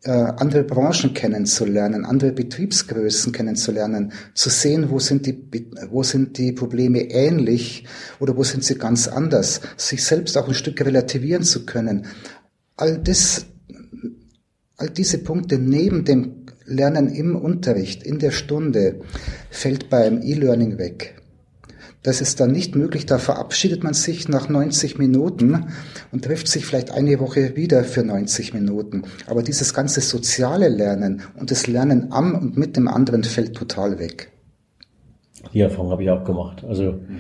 äh, 0.03 0.11
andere 0.11 0.63
Branchen 0.63 1.13
kennenzulernen, 1.13 2.05
andere 2.05 2.31
Betriebsgrößen 2.31 3.33
kennenzulernen, 3.33 4.13
zu 4.33 4.49
sehen, 4.49 4.89
wo 4.89 4.99
sind 4.99 5.25
die, 5.25 5.49
wo 5.89 6.03
sind 6.03 6.37
die 6.37 6.53
Probleme 6.53 7.01
ähnlich 7.11 7.85
oder 8.19 8.37
wo 8.37 8.43
sind 8.43 8.63
sie 8.63 8.75
ganz 8.75 9.07
anders, 9.07 9.61
sich 9.75 10.03
selbst 10.03 10.37
auch 10.37 10.47
ein 10.47 10.53
Stück 10.53 10.79
relativieren 10.85 11.43
zu 11.43 11.65
können. 11.65 12.05
All 12.77 12.97
das, 12.97 13.45
all 14.77 14.89
diese 14.89 15.17
Punkte 15.17 15.59
neben 15.59 16.05
dem 16.05 16.45
Lernen 16.65 17.09
im 17.09 17.35
Unterricht, 17.35 18.03
in 18.03 18.19
der 18.19 18.31
Stunde, 18.31 19.01
fällt 19.49 19.89
beim 19.89 20.21
E-Learning 20.21 20.77
weg. 20.77 21.18
Das 22.01 22.21
ist 22.21 22.39
dann 22.39 22.51
nicht 22.51 22.75
möglich. 22.75 23.05
Da 23.05 23.17
verabschiedet 23.17 23.83
man 23.83 23.93
sich 23.93 24.29
nach 24.29 24.47
90 24.47 24.97
Minuten 24.97 25.65
und 26.11 26.23
trifft 26.23 26.47
sich 26.47 26.65
vielleicht 26.65 26.91
eine 26.91 27.19
Woche 27.19 27.57
wieder 27.57 27.83
für 27.83 28.03
90 28.03 28.53
Minuten. 28.53 29.03
Aber 29.27 29.43
dieses 29.43 29.73
ganze 29.73 29.99
soziale 29.99 30.69
Lernen 30.69 31.21
und 31.37 31.51
das 31.51 31.67
Lernen 31.67 32.11
am 32.11 32.35
und 32.35 32.57
mit 32.57 32.77
dem 32.77 32.87
anderen 32.87 33.23
fällt 33.23 33.55
total 33.55 33.99
weg. 33.99 34.31
Die 35.53 35.59
Erfahrung 35.59 35.91
habe 35.91 36.03
ich 36.03 36.09
auch 36.09 36.23
gemacht. 36.23 36.63
Also 36.67 36.93
mhm. 36.93 37.19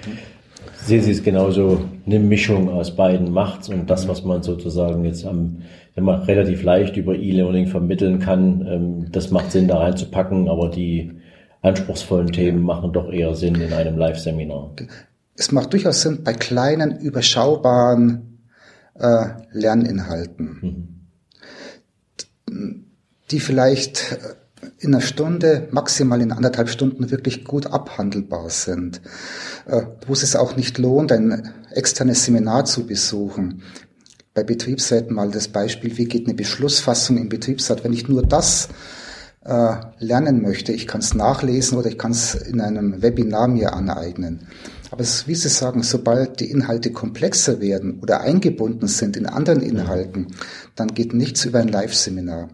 sehen 0.85 1.01
Sie 1.01 1.11
es 1.11 1.23
genauso, 1.23 1.81
eine 2.05 2.19
Mischung 2.19 2.69
aus 2.69 2.95
beiden 2.95 3.31
macht's 3.31 3.67
und 3.67 3.89
das, 3.89 4.07
was 4.07 4.23
man 4.23 4.43
sozusagen 4.43 5.03
jetzt 5.03 5.25
am 5.25 5.61
immer 5.95 6.25
relativ 6.27 6.63
leicht 6.63 6.95
über 6.95 7.15
E-Learning 7.15 7.67
vermitteln 7.67 8.19
kann, 8.19 8.65
ähm, 8.65 9.11
das 9.11 9.31
macht 9.31 9.51
Sinn, 9.51 9.67
da 9.67 9.79
reinzupacken, 9.79 10.47
aber 10.47 10.69
die 10.69 11.11
anspruchsvollen 11.61 12.31
Themen 12.31 12.63
machen 12.63 12.93
doch 12.93 13.11
eher 13.11 13.35
Sinn 13.35 13.55
in 13.55 13.73
einem 13.73 13.97
Live-Seminar. 13.97 14.71
Es 15.35 15.51
macht 15.51 15.73
durchaus 15.73 16.01
Sinn 16.01 16.23
bei 16.23 16.33
kleinen, 16.33 16.99
überschaubaren 16.99 18.39
äh, 18.95 19.25
Lerninhalten, 19.51 20.99
mhm. 22.49 22.85
die 23.31 23.39
vielleicht 23.39 24.17
in 24.79 24.93
einer 24.93 25.01
Stunde, 25.01 25.67
maximal 25.71 26.21
in 26.21 26.31
anderthalb 26.31 26.69
Stunden 26.69 27.11
wirklich 27.11 27.45
gut 27.45 27.67
abhandelbar 27.67 28.49
sind, 28.49 29.01
äh, 29.67 29.83
wo 30.05 30.13
es 30.13 30.35
auch 30.35 30.55
nicht 30.55 30.77
lohnt, 30.77 31.11
ein 31.11 31.53
externes 31.71 32.25
Seminar 32.25 32.65
zu 32.65 32.85
besuchen. 32.85 33.63
Bei 34.33 34.43
Betriebsräten 34.43 35.15
mal 35.15 35.31
das 35.31 35.47
Beispiel, 35.47 35.97
wie 35.97 36.05
geht 36.05 36.27
eine 36.27 36.35
Beschlussfassung 36.35 37.17
im 37.17 37.29
Betriebsrat, 37.29 37.83
wenn 37.83 37.93
ich 37.93 38.07
nur 38.07 38.23
das 38.23 38.69
äh, 39.45 39.75
lernen 39.99 40.41
möchte. 40.41 40.73
Ich 40.73 40.87
kann 40.87 41.01
es 41.01 41.13
nachlesen 41.13 41.77
oder 41.77 41.89
ich 41.89 41.97
kann 41.97 42.11
es 42.11 42.35
in 42.35 42.61
einem 42.61 43.01
Webinar 43.01 43.47
mir 43.47 43.73
aneignen. 43.73 44.47
Aber 44.91 45.01
es 45.01 45.27
wie 45.27 45.35
Sie 45.35 45.49
sagen, 45.49 45.83
sobald 45.83 46.39
die 46.39 46.49
Inhalte 46.49 46.91
komplexer 46.91 47.61
werden 47.61 47.99
oder 48.01 48.21
eingebunden 48.21 48.87
sind 48.87 49.15
in 49.15 49.27
anderen 49.27 49.61
Inhalten, 49.61 50.27
dann 50.75 50.89
geht 50.89 51.13
nichts 51.13 51.45
über 51.45 51.59
ein 51.59 51.67
Live-Seminar. 51.67 52.49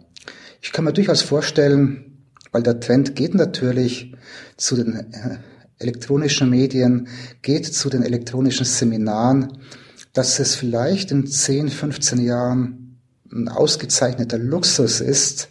Ich 0.61 0.71
kann 0.71 0.85
mir 0.85 0.93
durchaus 0.93 1.21
vorstellen, 1.21 2.25
weil 2.51 2.63
der 2.63 2.79
Trend 2.79 3.15
geht 3.15 3.35
natürlich 3.35 4.15
zu 4.57 4.75
den 4.75 4.95
äh, 4.95 5.37
elektronischen 5.79 6.49
Medien, 6.49 7.07
geht 7.41 7.65
zu 7.65 7.89
den 7.89 8.03
elektronischen 8.03 8.65
Seminaren, 8.65 9.59
dass 10.13 10.39
es 10.39 10.55
vielleicht 10.55 11.11
in 11.11 11.27
10, 11.27 11.69
15 11.69 12.19
Jahren 12.23 12.99
ein 13.31 13.49
ausgezeichneter 13.49 14.37
Luxus 14.37 15.01
ist, 15.01 15.49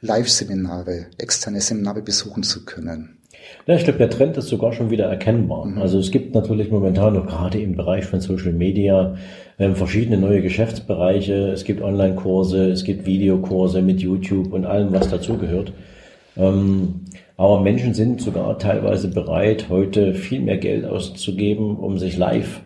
Live-Seminare, 0.00 1.06
externe 1.18 1.60
Seminare 1.60 2.02
besuchen 2.02 2.42
zu 2.42 2.64
können. 2.64 3.16
Ja, 3.66 3.74
ich 3.74 3.84
glaube, 3.84 3.98
der 3.98 4.10
Trend 4.10 4.36
ist 4.36 4.48
sogar 4.48 4.72
schon 4.72 4.90
wieder 4.90 5.06
erkennbar. 5.06 5.66
Mhm. 5.66 5.78
Also 5.78 5.98
es 5.98 6.10
gibt 6.10 6.34
natürlich 6.34 6.70
momentan 6.70 7.14
noch 7.14 7.26
gerade 7.26 7.60
im 7.60 7.76
Bereich 7.76 8.04
von 8.04 8.20
Social 8.20 8.52
Media 8.52 9.16
äh, 9.58 9.70
verschiedene 9.70 10.18
neue 10.18 10.42
Geschäftsbereiche. 10.42 11.50
Es 11.50 11.64
gibt 11.64 11.82
Online-Kurse, 11.82 12.70
es 12.70 12.84
gibt 12.84 13.06
Videokurse 13.06 13.82
mit 13.82 14.00
YouTube 14.00 14.52
und 14.52 14.66
allem, 14.66 14.92
was 14.92 15.08
dazugehört. 15.10 15.72
Ähm, 16.36 17.06
aber 17.36 17.60
Menschen 17.60 17.92
sind 17.92 18.20
sogar 18.20 18.58
teilweise 18.58 19.08
bereit, 19.08 19.68
heute 19.68 20.14
viel 20.14 20.40
mehr 20.40 20.58
Geld 20.58 20.84
auszugeben, 20.84 21.76
um 21.76 21.98
sich 21.98 22.16
live 22.16 22.62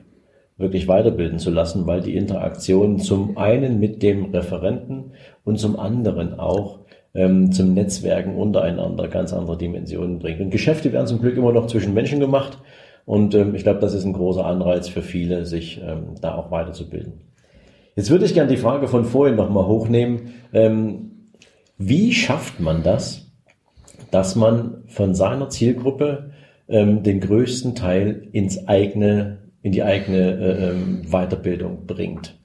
wirklich 0.59 0.87
weiterbilden 0.87 1.38
zu 1.38 1.51
lassen, 1.51 1.87
weil 1.87 2.03
die 2.03 2.14
Interaktion 2.14 2.99
zum 2.99 3.38
einen 3.38 3.81
mit 3.81 4.03
dem 4.03 4.27
Referenten 4.27 5.12
und 5.44 5.59
zum 5.59 5.79
anderen 5.79 6.38
auch 6.38 6.79
ähm, 7.14 7.53
zum 7.53 7.75
Netzwerken 7.75 8.37
untereinander 8.37 9.09
ganz 9.09 9.33
andere 9.33 9.59
Dimensionen 9.59 10.18
bringt. 10.18 10.40
Und 10.40 10.51
Geschäfte 10.51 10.92
werden 10.92 11.07
zum 11.07 11.20
Glück 11.20 11.37
immer 11.37 11.53
noch 11.53 11.66
zwischen 11.66 11.94
Menschen 11.94 12.20
gemacht. 12.20 12.59
Und 13.05 13.35
ähm, 13.35 13.55
ich 13.55 13.62
glaube, 13.62 13.81
das 13.81 13.94
ist 13.94 14.05
ein 14.05 14.12
großer 14.12 14.44
Anreiz 14.44 14.88
für 14.88 15.03
viele, 15.03 15.46
sich 15.46 15.81
ähm, 15.85 16.14
da 16.20 16.35
auch 16.37 16.51
weiterzubilden. 16.51 17.14
Jetzt 17.96 18.11
würde 18.11 18.25
ich 18.25 18.35
gerne 18.35 18.51
die 18.51 18.57
Frage 18.57 18.88
von 18.88 19.05
vorhin 19.05 19.37
nochmal 19.37 19.66
hochnehmen. 19.66 20.35
Ähm, 20.53 21.11
wie 21.77 22.12
schafft 22.12 22.61
man 22.61 22.83
das, 22.83 23.33
dass 24.11 24.37
man 24.37 24.85
von 24.87 25.14
seiner 25.14 25.49
Zielgruppe 25.49 26.31
ähm, 26.68 27.03
den 27.03 27.20
größten 27.20 27.75
Teil 27.75 28.29
ins 28.33 28.68
eigene, 28.68 29.38
in 29.62 29.73
die 29.73 29.83
eigene 29.83 30.18
äh, 30.18 30.70
ähm, 30.70 31.03
Weiterbildung 31.11 31.87
bringt? 31.87 32.38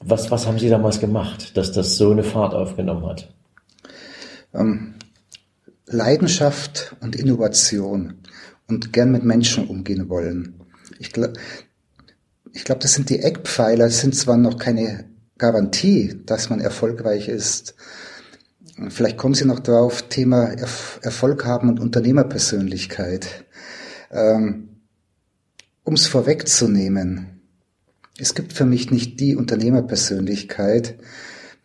Was, 0.00 0.30
was 0.30 0.46
haben 0.46 0.58
Sie 0.58 0.68
damals 0.68 1.00
gemacht, 1.00 1.56
dass 1.56 1.72
das 1.72 1.96
so 1.96 2.10
eine 2.10 2.22
Fahrt 2.22 2.54
aufgenommen 2.54 3.06
hat? 3.06 3.34
Ähm, 4.54 4.94
Leidenschaft 5.86 6.96
und 7.00 7.16
Innovation 7.16 8.14
und 8.66 8.92
gern 8.92 9.12
mit 9.12 9.24
Menschen 9.24 9.66
umgehen 9.68 10.08
wollen. 10.08 10.60
Ich 10.98 11.12
glaube, 11.12 11.34
ich 12.52 12.64
glaube, 12.64 12.80
das 12.80 12.94
sind 12.94 13.10
die 13.10 13.20
Eckpfeiler, 13.20 13.86
das 13.86 14.00
sind 14.00 14.14
zwar 14.14 14.36
noch 14.36 14.58
keine 14.58 15.04
Garantie, 15.38 16.20
dass 16.26 16.50
man 16.50 16.60
erfolgreich 16.60 17.28
ist. 17.28 17.74
Vielleicht 18.88 19.16
kommen 19.16 19.34
Sie 19.34 19.44
noch 19.44 19.60
drauf, 19.60 20.02
Thema 20.08 20.44
Erf 20.44 21.00
Erfolg 21.02 21.44
haben 21.44 21.68
und 21.68 21.80
Unternehmerpersönlichkeit. 21.80 23.46
Ähm, 24.10 24.68
um 25.84 25.94
es 25.94 26.06
vorwegzunehmen, 26.06 27.40
es 28.18 28.34
gibt 28.34 28.52
für 28.52 28.66
mich 28.66 28.90
nicht 28.90 29.20
die 29.20 29.36
Unternehmerpersönlichkeit, 29.36 30.98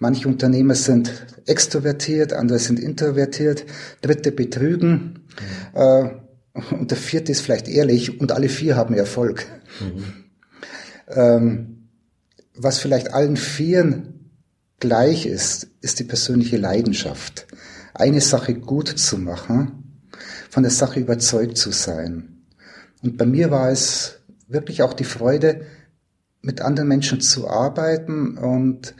Manche 0.04 0.28
Unternehmer 0.28 0.76
sind 0.76 1.28
extrovertiert, 1.46 2.34
andere 2.34 2.60
sind 2.60 2.80
introvertiert, 2.80 3.66
dritte 4.02 4.32
betrügen 4.32 5.26
mhm. 5.74 5.80
äh, 5.80 6.10
und 6.72 6.92
der 6.92 6.98
vierte 6.98 7.32
ist 7.32 7.42
vielleicht 7.42 7.68
ehrlich 7.68 8.20
und 8.20 8.32
alle 8.32 8.50
vier 8.50 8.76
haben 8.76 8.94
Erfolg. 8.94 9.46
Mhm. 9.80 10.04
Ähm, 11.08 11.90
was 12.56 12.80
vielleicht 12.80 13.14
allen 13.14 13.38
vieren 13.38 14.30
gleich 14.80 15.26
ist, 15.26 15.68
ist 15.82 16.00
die 16.00 16.04
persönliche 16.04 16.58
Leidenschaft. 16.58 17.48
Eine 17.94 18.22
Sache 18.22 18.54
gut 18.54 18.88
zu 18.88 19.18
machen, 19.18 20.02
von 20.50 20.64
der 20.64 20.72
Sache 20.72 21.00
überzeugt 21.00 21.58
zu 21.58 21.72
sein. 21.72 22.44
Und 23.02 23.18
bei 23.18 23.26
mir 23.26 23.50
war 23.50 23.72
es 23.72 24.20
wirklich 24.48 24.84
auch 24.84 24.94
die 24.94 25.04
Freude, 25.04 25.66
mit 26.42 26.62
anderen 26.62 26.90
Menschen 26.90 27.22
zu 27.22 27.50
arbeiten 27.50 28.38
und 28.38 28.94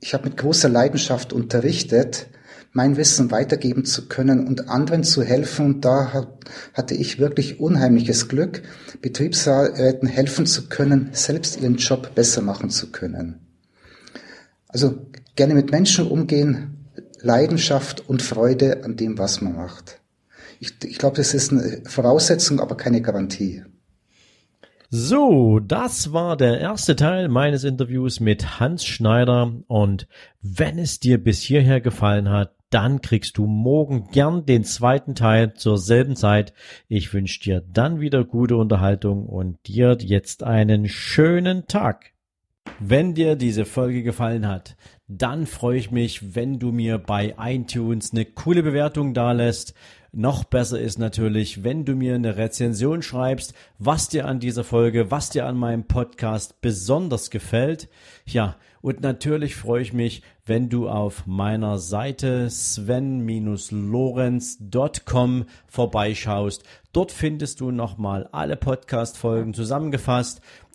ich 0.00 0.14
habe 0.14 0.28
mit 0.28 0.36
großer 0.36 0.68
Leidenschaft 0.68 1.32
unterrichtet. 1.32 2.28
mein 2.72 2.98
Wissen 2.98 3.30
weitergeben 3.30 3.86
zu 3.86 4.06
können 4.06 4.46
und 4.46 4.68
anderen 4.68 5.02
zu 5.02 5.22
helfen. 5.22 5.64
Und 5.64 5.84
da 5.86 6.12
hat, 6.12 6.28
hatte 6.74 6.94
ich 6.94 7.18
wirklich 7.18 7.58
unheimliches 7.58 8.28
Glück, 8.28 8.62
Betriebsräten 9.00 10.06
helfen 10.06 10.44
zu 10.44 10.68
können, 10.68 11.08
selbst 11.12 11.58
ihren 11.58 11.76
Job 11.76 12.14
besser 12.14 12.42
machen 12.42 12.68
zu 12.68 12.92
können. 12.92 13.40
Also 14.68 15.06
gerne 15.36 15.54
mit 15.54 15.70
Menschen 15.70 16.06
umgehen, 16.06 16.86
Leidenschaft 17.22 18.06
und 18.08 18.20
Freude 18.20 18.84
an 18.84 18.96
dem, 18.96 19.16
was 19.16 19.40
man 19.40 19.56
macht. 19.56 20.00
Ich, 20.60 20.74
ich 20.84 20.98
glaube, 20.98 21.16
das 21.16 21.32
ist 21.32 21.52
eine 21.52 21.80
Voraussetzung, 21.86 22.60
aber 22.60 22.76
keine 22.76 23.00
Garantie. 23.00 23.64
So, 24.88 25.58
das 25.58 26.12
war 26.12 26.36
der 26.36 26.60
erste 26.60 26.94
Teil 26.94 27.28
meines 27.28 27.64
Interviews 27.64 28.20
mit 28.20 28.60
Hans 28.60 28.84
Schneider 28.84 29.52
und 29.66 30.06
wenn 30.42 30.78
es 30.78 31.00
dir 31.00 31.22
bis 31.22 31.40
hierher 31.42 31.80
gefallen 31.80 32.30
hat, 32.30 32.54
dann 32.70 33.00
kriegst 33.00 33.38
du 33.38 33.46
morgen 33.46 34.08
gern 34.12 34.46
den 34.46 34.62
zweiten 34.62 35.14
Teil 35.14 35.54
zur 35.54 35.78
selben 35.78 36.14
Zeit. 36.14 36.52
Ich 36.88 37.12
wünsche 37.12 37.40
dir 37.40 37.64
dann 37.66 38.00
wieder 38.00 38.24
gute 38.24 38.56
Unterhaltung 38.56 39.26
und 39.26 39.58
dir 39.66 39.96
jetzt 40.00 40.44
einen 40.44 40.88
schönen 40.88 41.66
Tag. 41.66 42.12
Wenn 42.78 43.14
dir 43.14 43.36
diese 43.36 43.64
Folge 43.64 44.02
gefallen 44.02 44.46
hat, 44.46 44.76
dann 45.08 45.46
freue 45.46 45.78
ich 45.78 45.90
mich, 45.90 46.34
wenn 46.34 46.58
du 46.58 46.72
mir 46.72 46.98
bei 46.98 47.34
iTunes 47.38 48.12
eine 48.12 48.24
coole 48.24 48.62
Bewertung 48.62 49.14
dalässt. 49.14 49.74
Noch 50.18 50.44
besser 50.44 50.80
ist 50.80 50.98
natürlich, 50.98 51.62
wenn 51.62 51.84
du 51.84 51.94
mir 51.94 52.14
eine 52.14 52.38
Rezension 52.38 53.02
schreibst, 53.02 53.52
was 53.78 54.08
dir 54.08 54.26
an 54.26 54.40
dieser 54.40 54.64
Folge, 54.64 55.10
was 55.10 55.28
dir 55.28 55.44
an 55.44 55.58
meinem 55.58 55.84
Podcast 55.84 56.62
besonders 56.62 57.28
gefällt. 57.28 57.90
Ja, 58.24 58.56
und 58.80 59.02
natürlich 59.02 59.56
freue 59.56 59.82
ich 59.82 59.92
mich, 59.92 60.22
wenn 60.46 60.70
du 60.70 60.88
auf 60.88 61.26
meiner 61.26 61.76
Seite 61.76 62.48
sven-lorenz.com 62.48 65.44
vorbeischaust. 65.66 66.64
Dort 66.94 67.12
findest 67.12 67.60
du 67.60 67.70
nochmal 67.70 68.26
alle 68.32 68.56
Podcast-Folgen 68.56 69.52
zusammengefasst 69.52 70.40